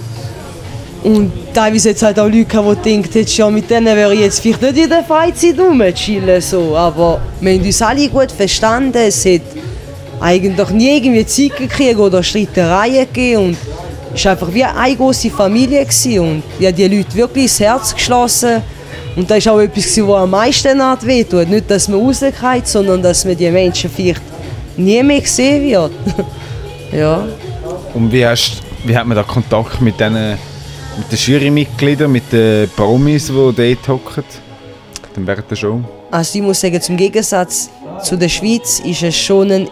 [1.03, 4.21] Und teilweise es halt auch Leute gehabt, die denken, jetzt, ja, mit denen wäre ich
[4.21, 6.77] jetzt vielleicht nicht in der Freizeit rumchillen, so.
[6.77, 8.99] Aber wir haben uns alle gut verstanden.
[8.99, 9.43] Es hat
[10.21, 13.45] eigentlich nie irgendwie Zeit gekriegt oder Streitereien gegeben.
[13.45, 13.57] Und
[14.15, 15.85] es war einfach wie eine große Familie.
[15.85, 16.19] Gewesen.
[16.19, 18.63] Und ich habe die Leute wirklich ins Herz geschlossen.
[19.15, 21.49] Und das ist auch etwas, was am meisten wehtut.
[21.49, 24.23] Nicht, dass man rausgeht, sondern dass man die Menschen vielleicht
[24.77, 25.93] nie mehr sehen wird.
[26.97, 27.27] ja.
[27.95, 32.69] Und wie, hast, wie hat man da Kontakt mit, den, mit den Jurymitgliedern, mit den
[32.71, 34.25] Promis, die dort hocken?
[35.15, 35.81] Dann während der Show?
[36.11, 37.71] Also ich muss sagen, zum Gegensatz
[38.03, 39.69] zu der Schweiz ist es schon ein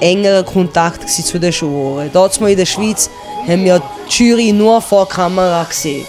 [0.00, 2.10] engerer Kontakt zu den Juroren.
[2.12, 3.08] Dort in der Schweiz
[3.46, 6.06] haben wir die Jury nur vor der Kamera gesehen.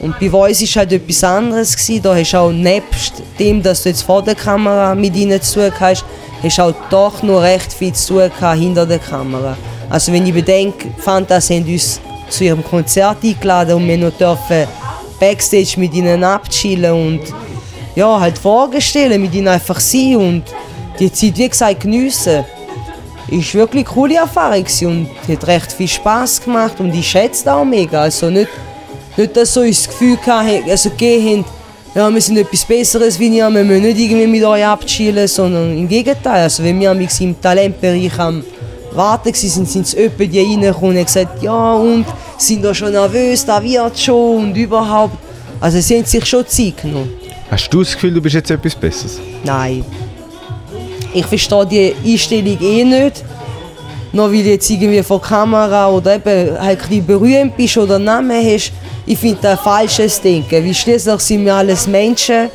[0.00, 1.74] Und bei uns war halt etwas anderes.
[1.74, 2.02] Gewesen.
[2.02, 5.70] Da hast du auch nebst dem, dass du jetzt vor der Kamera mit ihnen zu
[5.80, 6.04] hast,
[6.44, 9.56] hast auch doch noch recht viel zu tun gehabt hinter der Kamera.
[9.90, 14.66] Also wenn ich bedenke, Fantas haben uns zu ihrem Konzert eingeladen und wir noch dürfen
[15.20, 17.20] Backstage mit ihnen abchillen und
[17.94, 20.42] ja, halt Fragen stellen, mit ihnen einfach sein und
[20.98, 22.44] die Zeit, wie gesagt, geniessen.
[23.28, 27.54] Ist wirklich eine coole Erfahrung und hat recht viel Spaß gemacht und ich schätze das
[27.54, 28.02] auch mega.
[28.02, 28.50] Also nicht,
[29.16, 31.44] nicht dass so uns das Gefühl hatten, also gegeben haben,
[31.94, 35.78] ja, wir sind etwas Besseres wie ihr, wir müssen nicht irgendwie mit euch abchillen, sondern
[35.78, 36.42] im Gegenteil.
[36.42, 38.42] Also wenn wir im Talentbereich am
[38.92, 42.04] Warten waren, sind, sind sie öppe die reingekommen und haben gesagt, ja und,
[42.36, 45.16] sind da schon nervös, da wird schon und überhaupt.
[45.60, 47.12] Also sie haben sich schon Zeit genommen.
[47.50, 49.20] Hast du das Gefühl, du bist jetzt etwas Besseres?
[49.44, 49.84] Nein.
[51.12, 53.24] Ich verstehe die Einstellung eh nicht.
[54.14, 58.04] Nur weil du jetzt irgendwie vor Kamera oder eben halt ein berühmt bist oder einen
[58.04, 58.72] Namen hast.
[59.04, 60.64] Ich finde das ein falsches Denken.
[60.64, 62.48] Weil schließlich sind wir alles Menschen.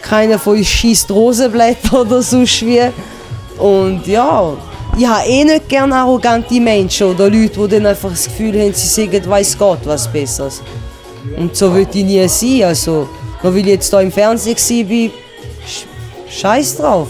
[0.00, 2.80] Keiner von uns schießt Rosenblätter oder sonst wie.
[3.58, 4.52] Und ja,
[4.96, 8.72] ich habe eh nicht gerne arrogante Menschen oder Leute, die dann einfach das Gefühl haben,
[8.72, 10.62] sie sagen, weiß Gott was Besseres.
[11.36, 12.68] Und so würde ich nie sein.
[12.68, 13.08] Also,
[13.42, 15.10] nur weil ich jetzt hier im Fernsehen war,
[15.66, 17.08] sch- scheiß drauf.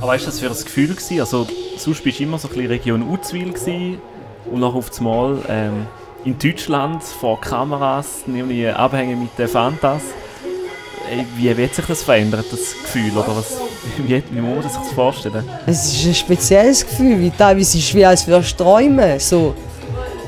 [0.00, 0.88] Aber was war das für ein Gefühl?
[0.88, 1.20] Gewesen?
[1.20, 1.46] Also,
[1.76, 3.52] sonst bist du immer so ein bisschen Region Uzwil
[4.50, 5.86] und nachher auf einmal ähm,
[6.24, 10.02] in Deutschland vor Kameras, nämlich abhängen mit den Fantas.
[11.36, 13.10] Wie wird sich das verändern, das Gefühl?
[13.12, 13.58] Oder was,
[13.98, 15.44] wie, wie muss man sich das vorstellen?
[15.66, 19.18] Es ist ein spezielles Gefühl, weil teilweise ist es wie als würdest du träumen.
[19.18, 19.54] So,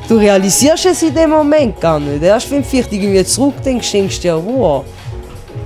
[0.06, 2.22] du realisierst es in dem Moment gar nicht.
[2.22, 4.84] Erst wenn du vielleicht irgendwie zurückdenkst, denkst du dir, wow.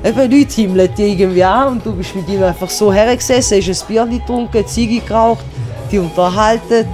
[0.06, 3.82] Eben Leute himmeln dich irgendwie an und du bist mit ihnen einfach so hergesessen, hast
[3.82, 5.44] ein Bier getrunken, eine Ziege geraucht,
[5.90, 6.86] die unterhalten.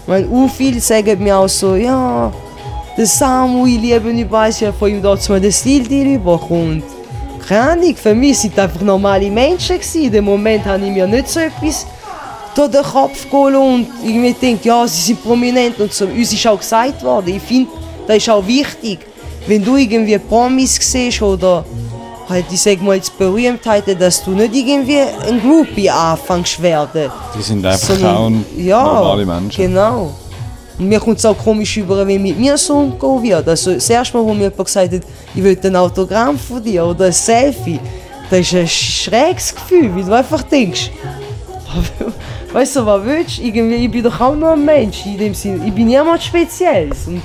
[0.00, 2.32] Ich meine, auch viele sagen mir auch so, ja,
[2.98, 6.16] der Samu, ich liebe ihn, ich weiss ja von ihm dort mal den Stil, den
[6.16, 6.82] überkommt.
[7.46, 10.02] Keine Ahnung, für mich sind einfach normale Menschen gewesen.
[10.02, 11.86] In dem Moment habe ich mir nicht so etwas
[12.56, 16.06] durch den Kopf geholt und irgendwie denkt, ja, sie sind prominent und so.
[16.06, 17.70] Uns ist auch gesagt worden, ich finde,
[18.04, 18.98] das ist auch wichtig.
[19.46, 21.64] Wenn du irgendwie Promis siehst oder
[22.32, 27.10] halt, ich sag mal jetzt Berühmtheiten, dass du nicht irgendwie ein Groupie anfängst werden.
[27.36, 29.66] Die sind einfach auch ja, normale Menschen.
[29.66, 30.12] Genau.
[30.78, 33.48] Und mir kommt es auch komisch über, wenn mit mir so umgehen wird.
[33.48, 35.02] Also das erste Mal, wo mir jemand gesagt hat,
[35.34, 37.78] ich will ein Autogramm von dir oder ein Selfie,
[38.30, 40.90] das ist ein schräges Gefühl, weil du einfach denkst,
[42.52, 43.42] weißt du, was willst du?
[43.42, 45.66] Irgendwie, ich bin doch auch nur ein Mensch in dem Sinne.
[45.66, 47.06] Ich bin niemand Spezielles.
[47.06, 47.22] Und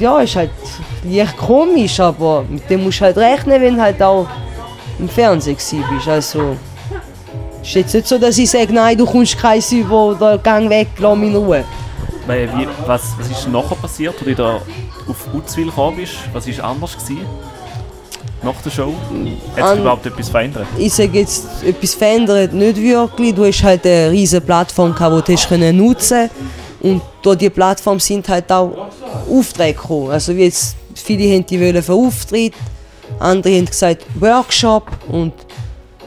[0.00, 0.50] ja, ist halt
[1.04, 4.26] leicht komisch, aber mit dem musst du halt rechnen, wenn du halt auch
[4.98, 6.08] im Fernsehen bist.
[6.08, 6.56] Also,
[7.62, 10.88] ist jetzt nicht so, dass ich sage, nein, du kommst kein über oder gang weg,
[10.98, 11.64] lass mich in Ruhe.
[12.26, 14.60] Weil, wie, was, was ist nachher passiert, als du wieder
[15.08, 16.14] auf Uzwil gekommen bist?
[16.32, 16.96] Was war anders?
[16.96, 17.26] Gewesen?
[18.42, 18.94] Nach der Show?
[19.56, 20.66] Hat sich überhaupt etwas verändert?
[20.78, 23.34] Ich sage jetzt, etwas verändert nicht wirklich.
[23.34, 26.30] Du hast halt eine riesige Plattform, gehabt, die du nutzen
[26.80, 28.88] Und durch diese Plattform sind halt auch
[29.30, 30.10] Aufträge gekommen.
[30.10, 32.54] Also wie jetzt, viele haben die wollen für Auftritt
[33.18, 35.32] Andere haben gesagt Workshop und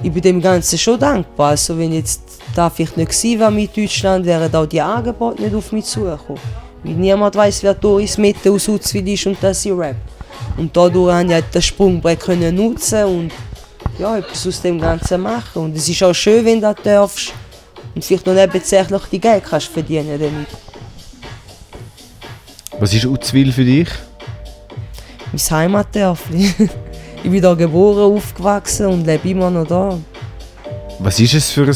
[0.02, 1.52] ich bin dem Ganzen schon dankbar.
[1.52, 2.22] Also wenn jetzt
[2.56, 6.42] da vielleicht nicht gewesen wäre mit Deutschland, wären auch die Angebote nicht auf mich zugekommen.
[6.84, 9.98] Weil niemand weiß, wer Doris Mette aus Utzwil ist und dass sie rappt.
[10.58, 13.32] Und dadurch konnte ich halt das Sprungbrett nutzen und
[14.00, 15.64] ja, etwas aus dem Ganzen machen.
[15.64, 17.34] Und es ist auch schön, wenn du das darfst
[17.96, 20.48] und vielleicht noch nebensächlich die Geld kannst verdienen damit.
[22.80, 23.88] Was ist Utzwil für dich?
[25.32, 26.54] Mein Heimatdörfli.
[27.24, 29.98] ich bin hier geboren, aufgewachsen und lebe immer noch da.
[31.00, 31.76] Was ist es für ein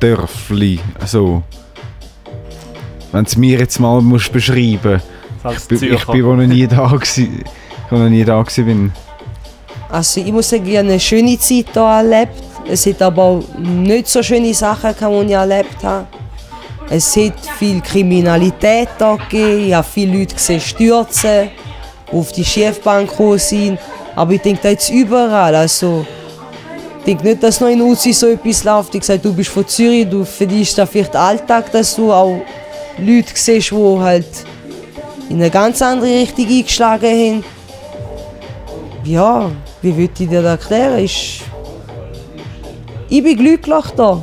[0.00, 0.80] Dörfli?
[1.00, 1.42] Also,
[3.12, 5.00] wenn du es mir jetzt mal musst beschreiben
[5.42, 5.70] musst.
[5.72, 7.44] Ich, bin- ich bin wo noch nie da gewesen.
[7.86, 8.92] Ich noch nie da gewesen bin.
[9.90, 12.42] Also ich muss sagen, ich habe eine schöne Zeit hier erlebt.
[12.70, 16.06] Es hat aber auch nicht so schöne Sachen, die ich erlebt habe.
[16.90, 19.68] Es hat viel Kriminalität da gegeben.
[19.68, 21.50] Ich habe viele Leute gesehen stürzen,
[22.12, 23.78] auf die Schiefbank gekommen sind.
[24.14, 25.54] Aber ich denke, das ist überall.
[25.54, 26.04] Also,
[26.98, 28.94] ich denke nicht, dass noch in Uzi so etwas läuft.
[28.94, 32.40] Ich sage, du bist von Zürich, du verdienst da vielleicht Alltag, dass du auch
[32.98, 34.26] Leute siehst, die halt
[35.28, 37.44] in eine ganz andere Richtung eingeschlagen haben.
[39.04, 39.50] Ja,
[39.80, 41.04] wie würde ich dir das erklären?
[41.04, 41.42] Ist
[43.08, 44.20] ich bin glücklich da.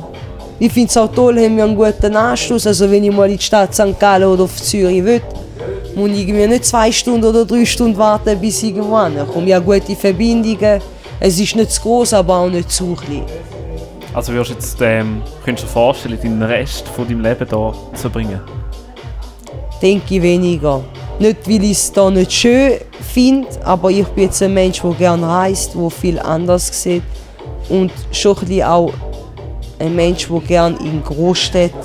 [0.58, 2.66] Ich finde es auch toll, haben wir einen guten Anschluss.
[2.66, 3.98] Also wenn ich mal in die Stadt St.
[3.98, 5.20] Gallen oder auf Zürich will,
[5.94, 9.46] muss ich irgendwie nicht zwei Stunden oder drei Stunden warten, bis ich irgendwo ankomme.
[9.46, 10.80] Ich habe gute Verbindungen.
[11.20, 13.24] Es ist nicht zu groß, aber auch nicht zu klein.
[14.14, 17.74] Also würdest du jetzt, ähm, könntest du dir vorstellen, den Rest von deinem Leben hier
[17.92, 18.40] zu verbringen?
[19.82, 20.82] Denke ich weniger.
[21.18, 22.72] Nicht, weil ich es hier nicht schön
[23.12, 27.02] finde, aber ich bin jetzt ein Mensch, der gerne reist, der viel anders sieht.
[27.68, 28.92] Und schon ein auch
[29.78, 31.80] ein Mensch, der gerne in Großstädten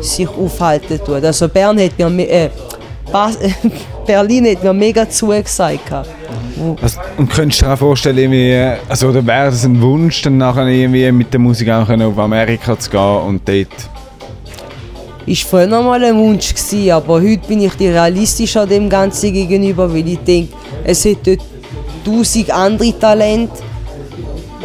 [0.00, 1.24] sich aufhalten tut.
[1.24, 2.50] Also Bern hat mir, äh,
[4.06, 5.92] Berlin hat mir mega zugesagt.
[6.80, 10.38] Also, und könntest du dir auch vorstellen, irgendwie, also, oder wäre das ein Wunsch, dann
[10.38, 13.68] nachher irgendwie mit der Musik auch auf Amerika zu gehen und dort...
[15.26, 19.32] Ist früher noch mal ein Wunsch gewesen, aber heute bin ich realistisch an dem Ganzen
[19.32, 20.54] gegenüber, weil ich denke,
[20.84, 21.40] es hat dort
[22.04, 23.60] tausend andere Talente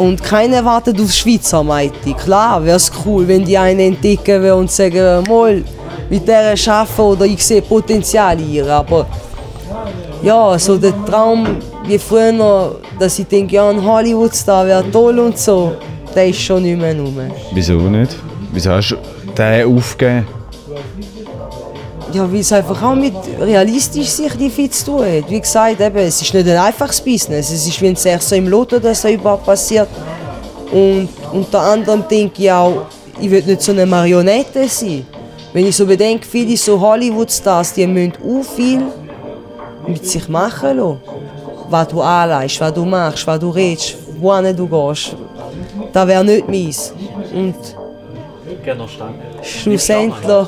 [0.02, 2.14] und keiner wartet auf Schweizer Meite.
[2.14, 5.64] Klar, wäre es cool, wenn die einen entdecken würden und sagen, mal,
[6.10, 9.06] mit der arbeiten oder ich sehe Potenzial ihr, aber
[10.24, 15.20] ja, so der Traum wie früher, noch, dass ich denke, ja, ein Hollywood-Star wäre toll
[15.20, 15.74] und so,
[16.16, 17.20] der ist schon nicht mehr rum.
[17.54, 18.16] Wieso nicht?
[18.52, 18.98] Wieso hast du
[19.38, 20.26] den aufgegeben?
[22.14, 25.30] Ja, weil es einfach auch mit realistisch sich die viel zu tun hat.
[25.30, 27.52] Wie gesagt, eben, es ist nicht ein einfaches Business.
[27.52, 29.88] Es ist wie ein Sechser im Lotto, dass das überhaupt passiert.
[30.72, 32.86] Und unter anderem denke ich auch,
[33.20, 35.06] ich will nicht so eine Marionette sein.
[35.54, 38.82] Wenn ich so bedenke, viele so Hollywood-Stars, die müssen auch viel
[39.88, 41.02] mit sich machen lassen.
[41.70, 45.16] Was du anleihst, was du machst, was du redest, wohin du gehst.
[45.94, 46.94] Das wäre nicht meins.
[47.34, 47.56] Und
[48.64, 49.14] Gerne noch Stange.
[49.42, 50.48] Schlussendlich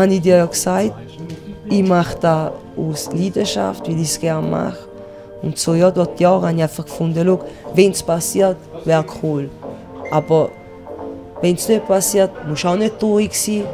[0.00, 0.92] habe ich dir gesagt,
[1.68, 4.78] ich mache das aus Leidenschaft, weil ich es gerne mache.
[5.42, 7.38] Und so ja, dort Jahre habe ich einfach gefunden,
[7.74, 9.50] wenn es passiert, wäre cool.
[10.10, 10.50] Aber
[11.40, 13.64] wenn es nicht passiert, musst du auch nicht traurig sein,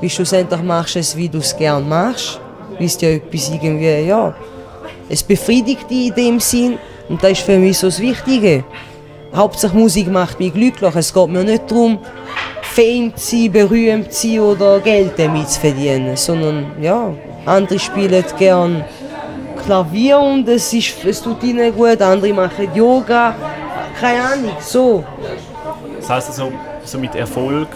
[0.00, 2.40] weil schlussendlich machst du es, wie du es gerne machst.
[2.78, 4.34] Weil es ja etwas irgendwie, ja,
[5.08, 8.64] es befriedigt dich in dem Sinn und das ist für mich so das Wichtige.
[9.34, 10.94] Hauptsache Musik macht mich glücklich.
[10.94, 11.98] Es geht mir nicht darum,
[12.62, 17.12] Fame zu sein, berühmt sein oder Geld damit zu verdienen, sondern ja,
[17.46, 18.84] andere spielen gern
[19.64, 23.34] Klavier und es, ist, es tut ihnen gut, andere machen Yoga,
[24.00, 25.04] keine Ahnung, so.
[25.98, 26.52] Das heisst also,
[26.84, 27.68] so mit Erfolg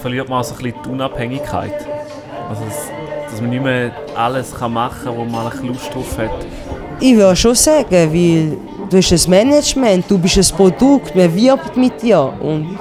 [0.00, 1.86] verliert man also ein bisschen die Unabhängigkeit.
[2.48, 6.30] Also, dass, man nicht mehr alles kann machen kann, wo man ein Lust drauf hat.
[6.98, 8.56] Ich würde schon sagen, weil
[8.90, 12.78] du hast ein Management, du bist ein Produkt, man wirbt mit dir und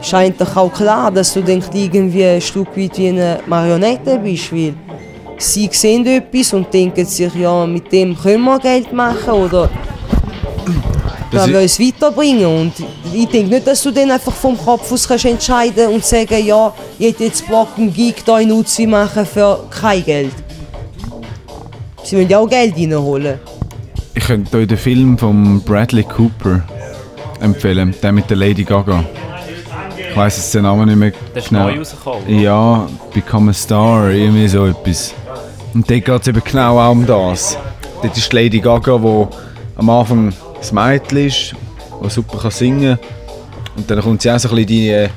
[0.00, 4.18] es ist eigentlich auch klar, dass du dann irgendwie ein Stück weit wie eine Marionette
[4.18, 4.74] bist, weil
[5.38, 9.68] sie sehen etwas und denken sich, ja, mit dem können wir Geld machen oder
[10.68, 12.46] i- will uns weiterbringen.
[12.46, 12.72] Und
[13.12, 16.72] ich denke nicht, dass du dann einfach vom Kopf aus kannst entscheiden und sagen, ja,
[16.98, 20.32] ich hätte jetzt Bock, einen Gig hier in Uzi machen für kein Geld.
[22.04, 23.38] Sie wollen ja auch Geld reinholen.
[24.14, 26.62] Ich könnte euch den Film von Bradley Cooper
[27.40, 29.04] empfehlen, der mit der Lady Gaga.
[30.18, 31.68] Weiß jetzt den Namen nicht mehr Der ist genau.
[31.68, 32.22] neu rausgekommen.
[32.24, 32.32] oder?
[32.32, 35.14] Ja, Become a Star, irgendwie so etwas.
[35.72, 37.56] Und dort geht es eben genau auch um das.
[38.02, 39.26] Dort ist Lady Gaga, die
[39.76, 41.54] am Anfang das Mädchen ist,
[42.02, 43.76] die super kann singen kann.
[43.76, 45.08] Und dann kommt sie auch so ein bisschen in die äh,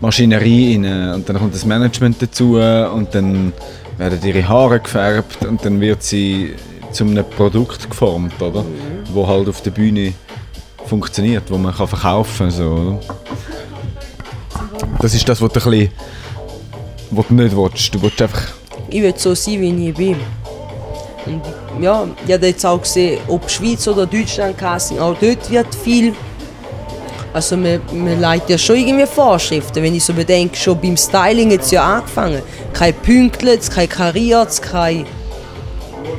[0.00, 1.12] Maschinerie rein.
[1.16, 3.52] Und dann kommt das Management dazu und dann
[3.98, 6.54] werden ihre Haare gefärbt und dann wird sie
[6.92, 8.64] zu einem Produkt geformt, oder?
[9.12, 10.14] wo halt auf der Bühne
[10.86, 12.50] funktioniert, wo man kann verkaufen kann.
[12.50, 12.98] So, oder?
[15.00, 15.90] Das ist das, was du, ein bisschen,
[17.10, 17.94] was du nicht willst.
[17.94, 18.42] Du willst einfach...
[18.88, 20.16] Ich will so sein, wie ich bin.
[21.26, 21.42] Und
[21.82, 26.14] ja, ich habe jetzt auch gesehen, ob Schweiz oder Deutschland Casting, auch dort wird viel.
[27.32, 31.52] Also man, man leitet ja schon irgendwie Vorschriften, wenn ich so bedenke, schon beim Styling
[31.52, 32.42] hat es ja angefangen.
[32.72, 35.04] Kein Pünktlet, kein Kariertes, kein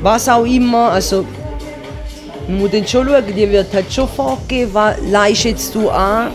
[0.01, 0.91] was auch immer.
[0.91, 1.25] Also
[2.47, 6.31] man muss dann schon schauen, dir wird halt schon vorgegeben, was leist jetzt du an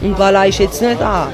[0.00, 1.28] und was leist jetzt nicht an.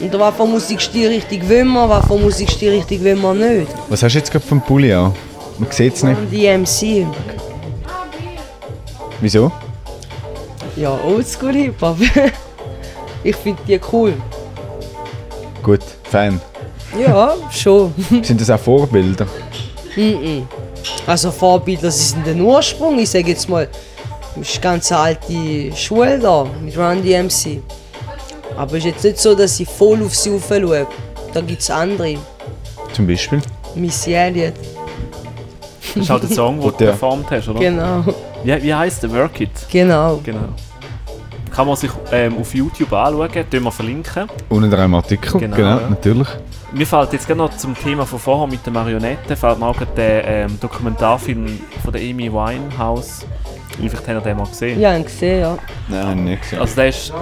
[0.00, 3.70] Und was für Musikstil richtig will man, was für Musikstil richtig will man nicht.
[3.88, 5.12] Was hast du jetzt gerade vom Pulli an?
[5.58, 6.18] Man sieht es nicht.
[6.30, 7.06] Die MC.
[9.20, 9.52] Wieso?
[10.76, 11.98] Ja, Oldschool Hip-Hop.
[13.24, 14.14] ich finde die cool.
[15.62, 16.40] Gut, Fan.
[16.98, 17.92] Ja, schon.
[18.22, 19.26] Sind das auch Vorbilder?
[21.06, 22.98] Also Vorbilder, sie sind der Ursprung.
[22.98, 23.68] Ich sage jetzt mal,
[24.36, 27.60] das ist eine ganz alte Schule da mit Run DMC.
[28.56, 30.86] Aber es ist jetzt nicht so, dass ich voll auf sie schaue.
[31.32, 32.16] Da gibt es andere.
[32.92, 33.40] Zum Beispiel?
[33.74, 34.54] Missy Elliott.
[35.94, 37.60] Das ist halt der Song, den du Der- performt hast, oder?
[37.60, 38.04] Genau,
[38.44, 39.12] Wie, wie heisst der?
[39.12, 39.50] Work It?
[39.70, 40.20] genau.
[40.24, 40.40] Genau.
[41.54, 44.28] Kann man sich ähm, auf YouTube anschauen, tun wir verlinken.
[44.48, 45.90] Unter einem Artikel, Genau, genau, ja.
[45.90, 46.28] natürlich.
[46.72, 49.76] Mir fällt jetzt gerade noch zum Thema von vorher mit den Marionetten, fällt mir auch
[49.96, 53.26] der ähm, Dokumentarfilm von der Amy Winehouse.
[53.76, 54.80] Vielleicht habt ihr den mal gesehen.
[54.80, 55.58] Ja, ich habe ihn gesehen, ja.
[55.88, 56.60] Nein, habe ich nicht gesehen.
[56.60, 57.12] Also der ist,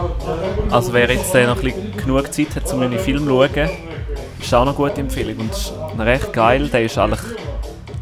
[0.71, 3.71] also wer jetzt noch ein bisschen genug Zeit hat, um einen Film zu schauen,
[4.41, 6.69] ist auch noch eine gute Empfehlung und ist recht geil.
[6.69, 7.21] Der ist eigentlich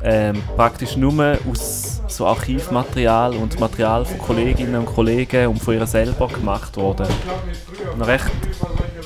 [0.03, 5.87] ähm, praktisch nur aus so Archivmaterial und Material von Kolleginnen und Kollegen und von ihr
[5.87, 7.07] selber gemacht worden.
[7.95, 8.31] Und recht,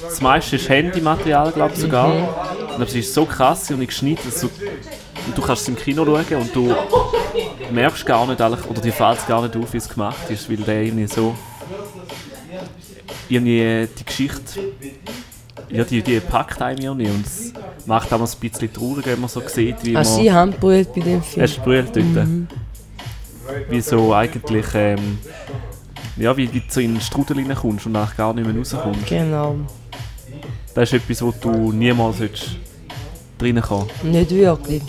[0.02, 2.12] das meiste ist Handymaterial, glaube ich sogar.
[2.76, 4.48] Und es ist so krass und geschnitten, so,
[5.26, 6.74] und du kannst es im Kino schauen und du
[7.70, 10.56] merkst gar nicht, oder dir fällt es gar nicht auf, wie es gemacht ist, weil
[10.58, 11.34] der irgendwie so
[13.28, 14.60] irgendwie die Geschichte,
[15.68, 17.52] ja, die, die packt einem ja nicht und es
[17.86, 20.22] macht auch ein bisschen traurig, wenn man so sieht, wie Also man...
[20.22, 21.42] sie haben brüllt bei dem Film.
[21.42, 22.28] Hast du brüllt dort?
[23.68, 25.18] Wie so eigentlich, ähm,
[26.16, 29.06] ja, wie, du so in den Strudel reinkommst und nachher gar nicht mehr rauskommst.
[29.06, 29.56] Genau.
[30.74, 32.56] Das ist etwas, wo du niemals solltest
[33.40, 34.82] reinkommen Nicht wirklich.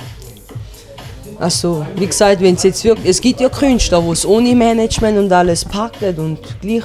[1.42, 3.10] Also, wie gesagt, wenn es jetzt wirklich.
[3.10, 6.84] Es gibt ja Künstler, die es ohne Management und alles packen und gleich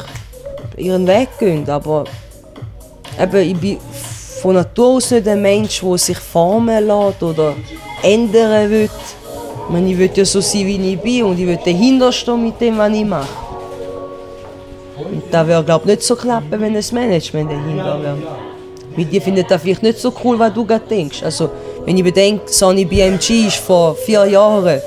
[0.78, 1.68] ihren Weg gehen.
[1.68, 2.04] Aber
[3.20, 3.78] eben, ich bin
[4.40, 7.54] von Natur aus nicht ein Mensch, der sich formen lässt oder
[8.02, 8.84] ändern will.
[8.84, 12.42] Ich, meine, ich will ja so sein, wie ich bin und ich will dahinter stehen
[12.42, 13.28] mit dem, was ich mache.
[14.96, 18.16] Und das wäre, glaube ich, nicht so klappen, wenn das Management dahinter wäre.
[18.96, 21.22] Weil die finden das vielleicht nicht so cool, was du gerade denkst.
[21.22, 21.50] Also,
[21.86, 24.80] wenn ich bedenke, Sonny BMG ist vor vier Jahren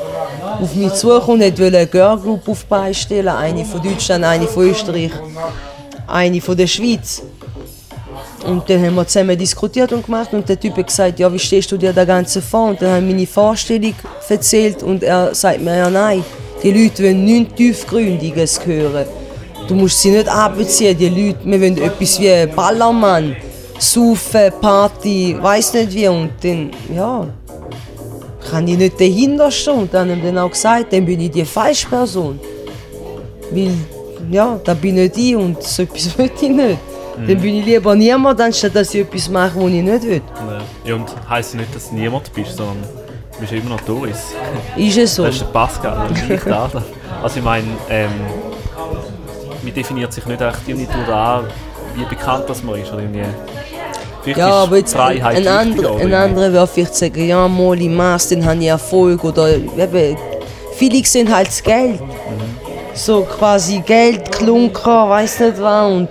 [0.61, 3.29] auf mich zugekommen und wollte eine Girl Group auf die Beine stellen.
[3.29, 5.11] Eine von Deutschland, eine von Österreich,
[6.07, 7.23] eine von der Schweiz.
[8.45, 11.39] Und dann haben wir zusammen diskutiert und gemacht und der Typ hat gesagt, ja, wie
[11.39, 12.69] stehst du dir da Ganze vor?
[12.69, 13.95] Und dann habe ich meine Vorstellung
[14.27, 16.23] erzählt und er sagt mir, ja nein,
[16.61, 19.05] die Leute wollen nichts Tiefgründiges hören.
[19.69, 23.37] Du musst sie nicht abziehen, die Leute, wir wollen etwas wie Ballermann,
[23.79, 27.27] Saufen, Party, weiß nicht wie und dann, ja,
[28.49, 29.73] kann ich nicht dahinter stehen.
[29.73, 32.39] Und dann haben dann auch gesagt, dann bin ich die falsche Person.
[33.51, 33.71] Weil,
[34.29, 36.77] ja, da bin nicht ich und so etwas will ich nicht.
[37.15, 40.21] Dann bin ich lieber niemand, anstatt dass ich etwas mache, was ich nicht will.
[40.85, 42.77] Ja, und heisst nicht, dass du niemand bist, sondern
[43.33, 44.33] du bist immer noch Doris.
[44.77, 45.23] Ist es so?
[45.23, 46.45] Das ist der Pascal, nicht.
[47.21, 48.11] Also ich meine, ähm,
[49.61, 51.43] man definiert sich nicht echt irgendwie durch an,
[51.95, 52.91] wie bekannt das man ist.
[52.91, 53.23] Oder irgendwie.
[54.21, 57.25] Vielleicht Ja, ist aber jetzt Freiheit ein, wichtiger, anderer, oder ein anderer wird vielleicht sagen,
[57.27, 59.23] ja, mal mach's, dann habe ich Erfolg.
[59.23, 60.17] Oder eben,
[60.75, 61.99] viele sehen halt das Geld.
[62.93, 65.91] So quasi Geld, Klunker, weiß nicht was.
[65.91, 66.09] Und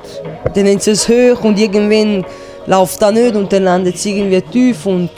[0.55, 2.25] dann haben sie es hoch und irgendwann
[2.67, 5.11] läuft das nicht und dann landet es irgendwie tief und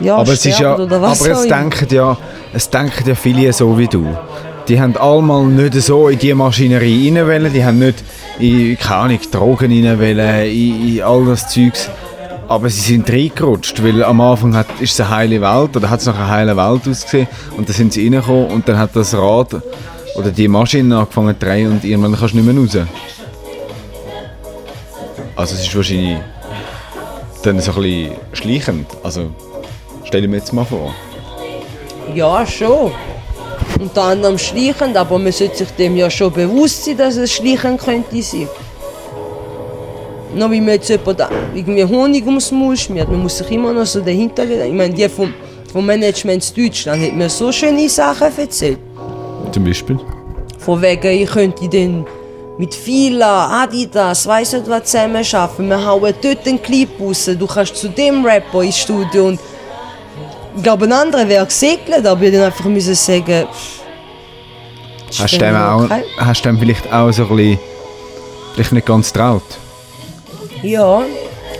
[0.00, 2.16] ja, Aber es ist ja, sterben oder was aber es denken ja,
[2.54, 4.06] es denken ja viele so wie du.
[4.70, 8.04] Die haben allemal nicht so in die Maschinerie rein wollen, die haben nicht
[8.38, 11.90] in, keine Ahnung, Drogen rein wollen, in, in all das Zeugs.
[12.46, 15.98] Aber sie sind reingerutscht, weil am Anfang hat, ist es eine heile Welt, oder hat
[15.98, 19.12] es nach einer heilen Welt ausgesehen, und dann sind sie reingekommen und dann hat das
[19.12, 19.60] Rad
[20.14, 22.88] oder die Maschine angefangen zu drehen und irgendwann kannst du nicht mehr raus.
[25.34, 26.18] Also es ist wahrscheinlich
[27.42, 28.86] dann so ein bisschen schleichend.
[29.02, 29.30] Also
[30.04, 30.94] stell dir jetzt mal vor.
[32.14, 32.92] Ja, schon.
[33.78, 37.80] Unter anderem schleichend, aber man sollte sich dem ja schon bewusst sein, dass es schleichend
[37.80, 38.48] könnte sein.
[40.34, 41.20] Noch wie man jetzt jemand
[41.54, 44.66] irgendwie Honig ums Maul schmiert, man muss sich immer noch so dahinter gehen.
[44.66, 45.32] Ich meine, die vom,
[45.72, 48.78] vom Management Deutschland hat mir so schöne Sachen erzählt.
[49.50, 49.98] Zum Beispiel.
[50.58, 52.06] Von wegen, ich könnte dann
[52.58, 55.68] mit Fila, Adidas, weiss nicht was zusammen arbeiten.
[55.68, 57.28] Wir hauen dort einen Clip raus.
[57.38, 59.28] Du kannst zu dem Rapper ins Studio.
[59.28, 59.40] Und
[60.60, 63.46] ich glaube, ein anderer wäre gesegnet, aber ich dann einfach müssen sagen,
[65.18, 66.04] Hast du dem, auch, okay.
[66.18, 67.58] hast du dem vielleicht auch so ein bisschen,
[68.54, 69.42] vielleicht nicht ganz traut?
[70.62, 71.00] Ja,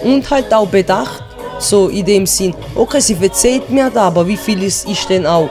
[0.05, 1.25] und halt auch bedacht.
[1.59, 5.27] So in dem Sinn, okay, sie erzählt mir da, aber wie viel ist, ist denn
[5.27, 5.49] auch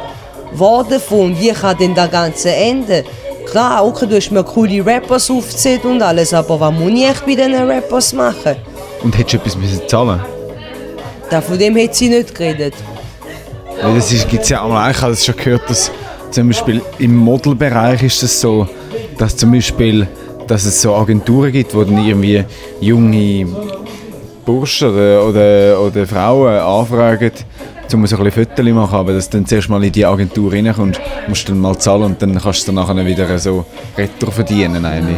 [0.54, 1.38] wahr davon?
[1.40, 3.04] Wie kann denn das Ganze enden?
[3.50, 7.26] Klar, okay, du hast mir coole Rappers aufgezählt und alles, aber was muss ich echt
[7.26, 8.56] bei diesen Rappers machen?
[9.02, 10.22] Und hättest du etwas müssen zahlen
[11.32, 12.76] Da, von dem hat sie nicht geredet.
[13.82, 15.92] Weil das gibt es ja auch mal, ich habe das schon gehört, dass
[16.32, 18.68] zum Beispiel im Modelbereich ist es so,
[19.18, 20.08] dass zum Beispiel,
[20.48, 22.44] dass es so Agenturen gibt, wo dann irgendwie
[22.82, 23.48] junge
[24.46, 27.32] Burschen oder, oder, oder Frauen anfragen,
[27.94, 30.52] um so ein bisschen zu machen, aber dass du dann zuerst mal in die Agentur
[30.52, 33.66] reinkommst, musst dann mal zahlen und dann kannst du dann nachher wieder so
[33.98, 35.18] Retro verdienen eigentlich.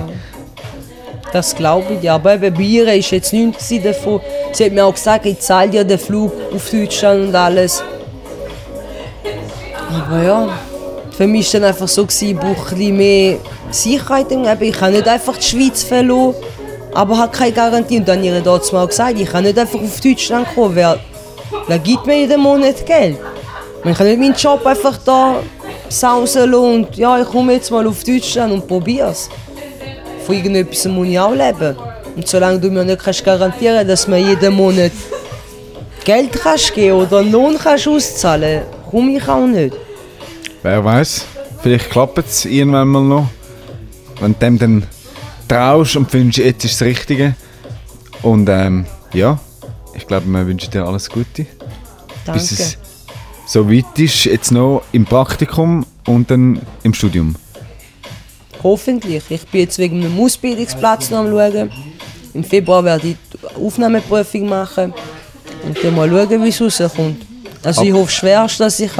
[1.33, 2.15] Das glaube ich, ja.
[2.15, 4.19] Aber eben ihr war jetzt nichts davon.
[4.51, 7.83] Sie hat mir auch gesagt, ich zahle dir den Flug auf Deutschland und alles.
[9.93, 10.49] Aber ja,
[11.11, 13.37] für mich war dann einfach so, gewesen, ich brauche ein mehr
[13.69, 14.31] Sicherheit.
[14.31, 14.45] im.
[14.61, 16.35] Ich kann nicht einfach die Schweiz verloren,
[16.93, 17.97] aber habe keine Garantie.
[17.97, 20.99] Und dann habe ich dort mal gesagt, ich kann nicht einfach auf Deutschland kommen, wer,
[21.67, 23.17] wer gibt mir jeden Monat Geld?
[23.83, 25.41] Ich kann nicht meinen Job einfach da
[25.89, 29.29] sausen und ja, ich komme jetzt mal auf Deutschland und probiere es
[30.25, 31.75] von irgendetwas muss ich auch leben.
[32.15, 34.91] Und solange du mir nicht kannst garantieren dass mir jeden Monat
[36.03, 39.75] Geld kannst geben oder einen Lohn kannst auszahlen komme ich auch nicht.
[40.61, 41.25] Wer weiß,
[41.61, 43.29] vielleicht klappt es irgendwann mal noch.
[44.19, 44.83] Wenn du dem dann
[45.47, 47.35] traust und findest, jetzt ist das Richtige.
[48.21, 49.39] Und ähm, ja,
[49.95, 51.47] ich glaube, wir wünschen dir alles Gute.
[52.25, 52.39] Danke.
[52.39, 52.77] Bis es
[53.47, 57.35] so weit ist, jetzt noch im Praktikum und dann im Studium.
[58.61, 59.23] Hoffentlich.
[59.29, 61.71] Ich bin jetzt wegen einem Ausbildungsplatz noch am schauen.
[62.33, 64.93] Im Februar werde ich die Aufnahmeprüfung machen
[65.65, 67.30] und dann mal schauen, wie es rauskommt.
[67.63, 68.91] Also ich hoffe schwerst, dass ich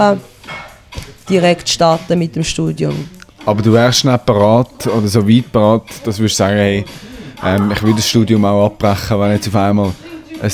[1.30, 3.10] direkt starten mit dem Studium.
[3.46, 6.86] Aber du wärst nicht parat oder so weit parat, dass du sagen, hey,
[7.44, 9.92] ähm, ich will das Studium auch abbrechen, wenn jetzt auf einmal
[10.42, 10.52] ein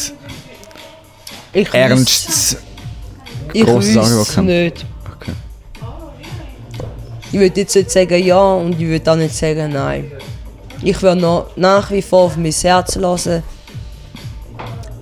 [1.53, 2.57] Ich ernstes...
[3.53, 4.47] Ich grosses Angebot kommt.
[4.47, 4.85] nicht.
[5.15, 5.31] Okay.
[7.31, 10.11] Ich würde jetzt nicht sagen ja und ich würde auch nicht sagen nein.
[10.81, 13.43] Ich werde noch nach wie vor auf mein Herz hören.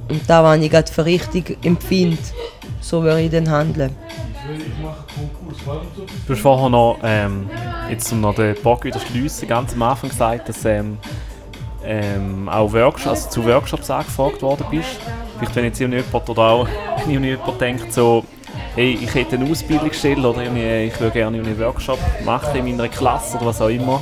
[0.07, 2.17] Und da, was ich gerade für richtig empfinde,
[2.85, 3.95] so würde ich dann handeln.
[6.27, 7.49] Du hast vorher noch, ähm,
[7.89, 10.99] jetzt um noch den Bock wieder zu schliessen, ganz am Anfang gesagt, dass ähm,
[11.83, 14.99] ähm, auch Workshops, also zu Workshops angefragt worden bist.
[15.37, 16.67] Vielleicht wenn jetzt irgendjemand oder auch
[17.07, 18.23] irgendjemand denkt so,
[18.75, 23.37] hey, ich hätte eine Ausbildungsstelle oder ich würde gerne einen Workshop machen in meiner Klasse
[23.37, 23.99] oder was auch immer.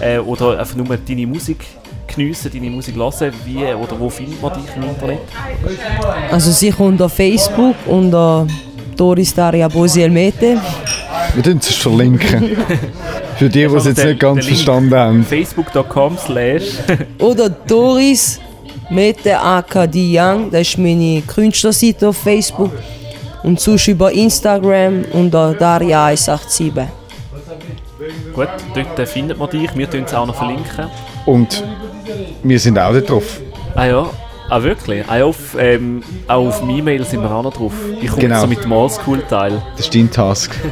[0.00, 1.66] Äh, oder einfach nur deine Musik
[2.14, 3.32] geniessen, deine Musik hören.
[3.44, 5.18] Wie oder wo findet man dich im Internet?
[6.30, 8.46] Also sie kommt auf Facebook unter
[8.96, 10.58] Doris Daria Bosi Elmete.
[11.34, 12.56] Wir tun es verlinken.
[13.36, 15.24] Für die, die es jetzt Der- nicht ganz verstanden haben.
[15.24, 16.64] facebook.com slash
[17.18, 18.38] Oder Doris
[18.90, 22.72] Mete AKD Young, das ist meine Künstlerseite auf Facebook.
[23.42, 26.72] Und sonst über Instagram unter Daria187.
[28.34, 29.74] Gut, dort äh, findet man dich.
[29.74, 30.86] Wir tun es auch noch verlinken.
[31.26, 31.64] Und
[32.42, 33.40] wir sind auch da drauf.
[33.74, 34.10] Ah ja,
[34.48, 35.04] ah wirklich?
[35.08, 37.72] Ah, auf, ähm, auch auf E-Mail sind wir auch noch drauf.
[38.00, 38.40] Ich komme Genau.
[38.40, 39.62] so mit dem Oldschool-Teil.
[39.76, 40.54] Das ist dein Task.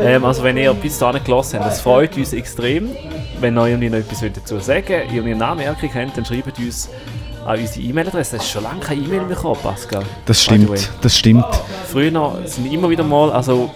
[0.00, 2.90] Ähm, also wenn ihr bis dahin gelassen habt, das freut uns extrem.
[3.40, 6.88] Wenn ihr noch etwas dazu sagen wollt, ihr eine Anmerkung habt, dann schreibt uns
[7.44, 8.36] an unsere E-Mail-Adresse.
[8.36, 10.04] Es ist schon lange keine E-Mail mehr gekommen, Pascal.
[10.24, 10.90] Das stimmt.
[11.00, 11.44] Das stimmt.
[11.90, 13.70] Früher noch sind immer wieder mal, also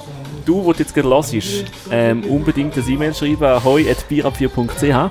[0.47, 5.11] du, wo du jetzt gerade hörst, ähm, unbedingt eine E-Mail schreiben an hoi.birab4.ch.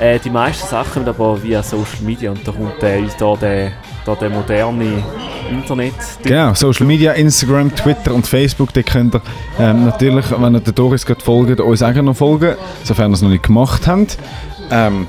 [0.00, 3.34] Äh, die meisten Sachen kommen aber via Social Media und da kommt äh, uns da
[3.34, 3.72] der,
[4.06, 5.02] da der moderne
[5.50, 5.94] Internet.
[6.22, 9.20] Genau, Social Media, Instagram, Twitter und Facebook, die könnt ihr
[9.58, 13.22] ähm, natürlich, wenn ihr der Doris gerade folgt, uns auch noch folgen, sofern ihr es
[13.22, 14.18] noch nicht gemacht habt.
[14.70, 15.06] Ähm,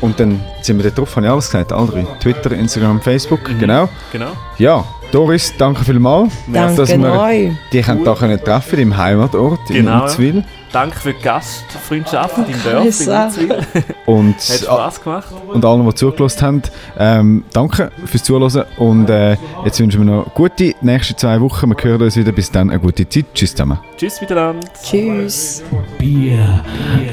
[0.00, 2.06] und dann sind wir da drauf, habe ich alles gesagt, alle drei.
[2.20, 3.88] Twitter, Instagram, Facebook, genau.
[4.12, 4.28] Genau.
[4.58, 7.50] Ja, Doris, danke vielmals, Danke dass wir euch.
[7.72, 8.00] dich cool.
[8.04, 9.98] da können treffen im Heimatort, Genau.
[9.98, 10.44] in Utzwil.
[10.76, 12.44] Danke für die Gastfreundschaft im
[12.84, 13.28] in Sache.
[13.28, 13.66] Utzwil.
[14.04, 15.28] Und, Hat Spaß gemacht.
[15.48, 16.62] und allen, die zugelassen haben,
[16.98, 21.70] ähm, danke fürs Zuhören und äh, jetzt wünschen wir noch gute nächste zwei Wochen.
[21.70, 22.30] Wir hören uns wieder.
[22.30, 23.24] Bis dann, eine gute Zeit.
[23.32, 23.78] Tschüss zusammen.
[23.96, 24.68] Tschüss miteinander.
[24.84, 25.62] Tschüss.
[25.96, 26.62] Bier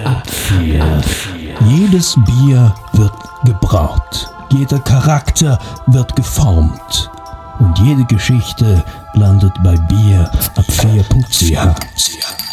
[0.03, 0.83] ab vier.
[1.65, 3.13] Jedes Bier wird
[3.45, 4.29] gebraut.
[4.51, 5.57] Jeder Charakter
[5.87, 7.09] wird geformt.
[7.59, 8.83] Und jede Geschichte
[9.13, 12.52] landet bei Bier ab 4.ch.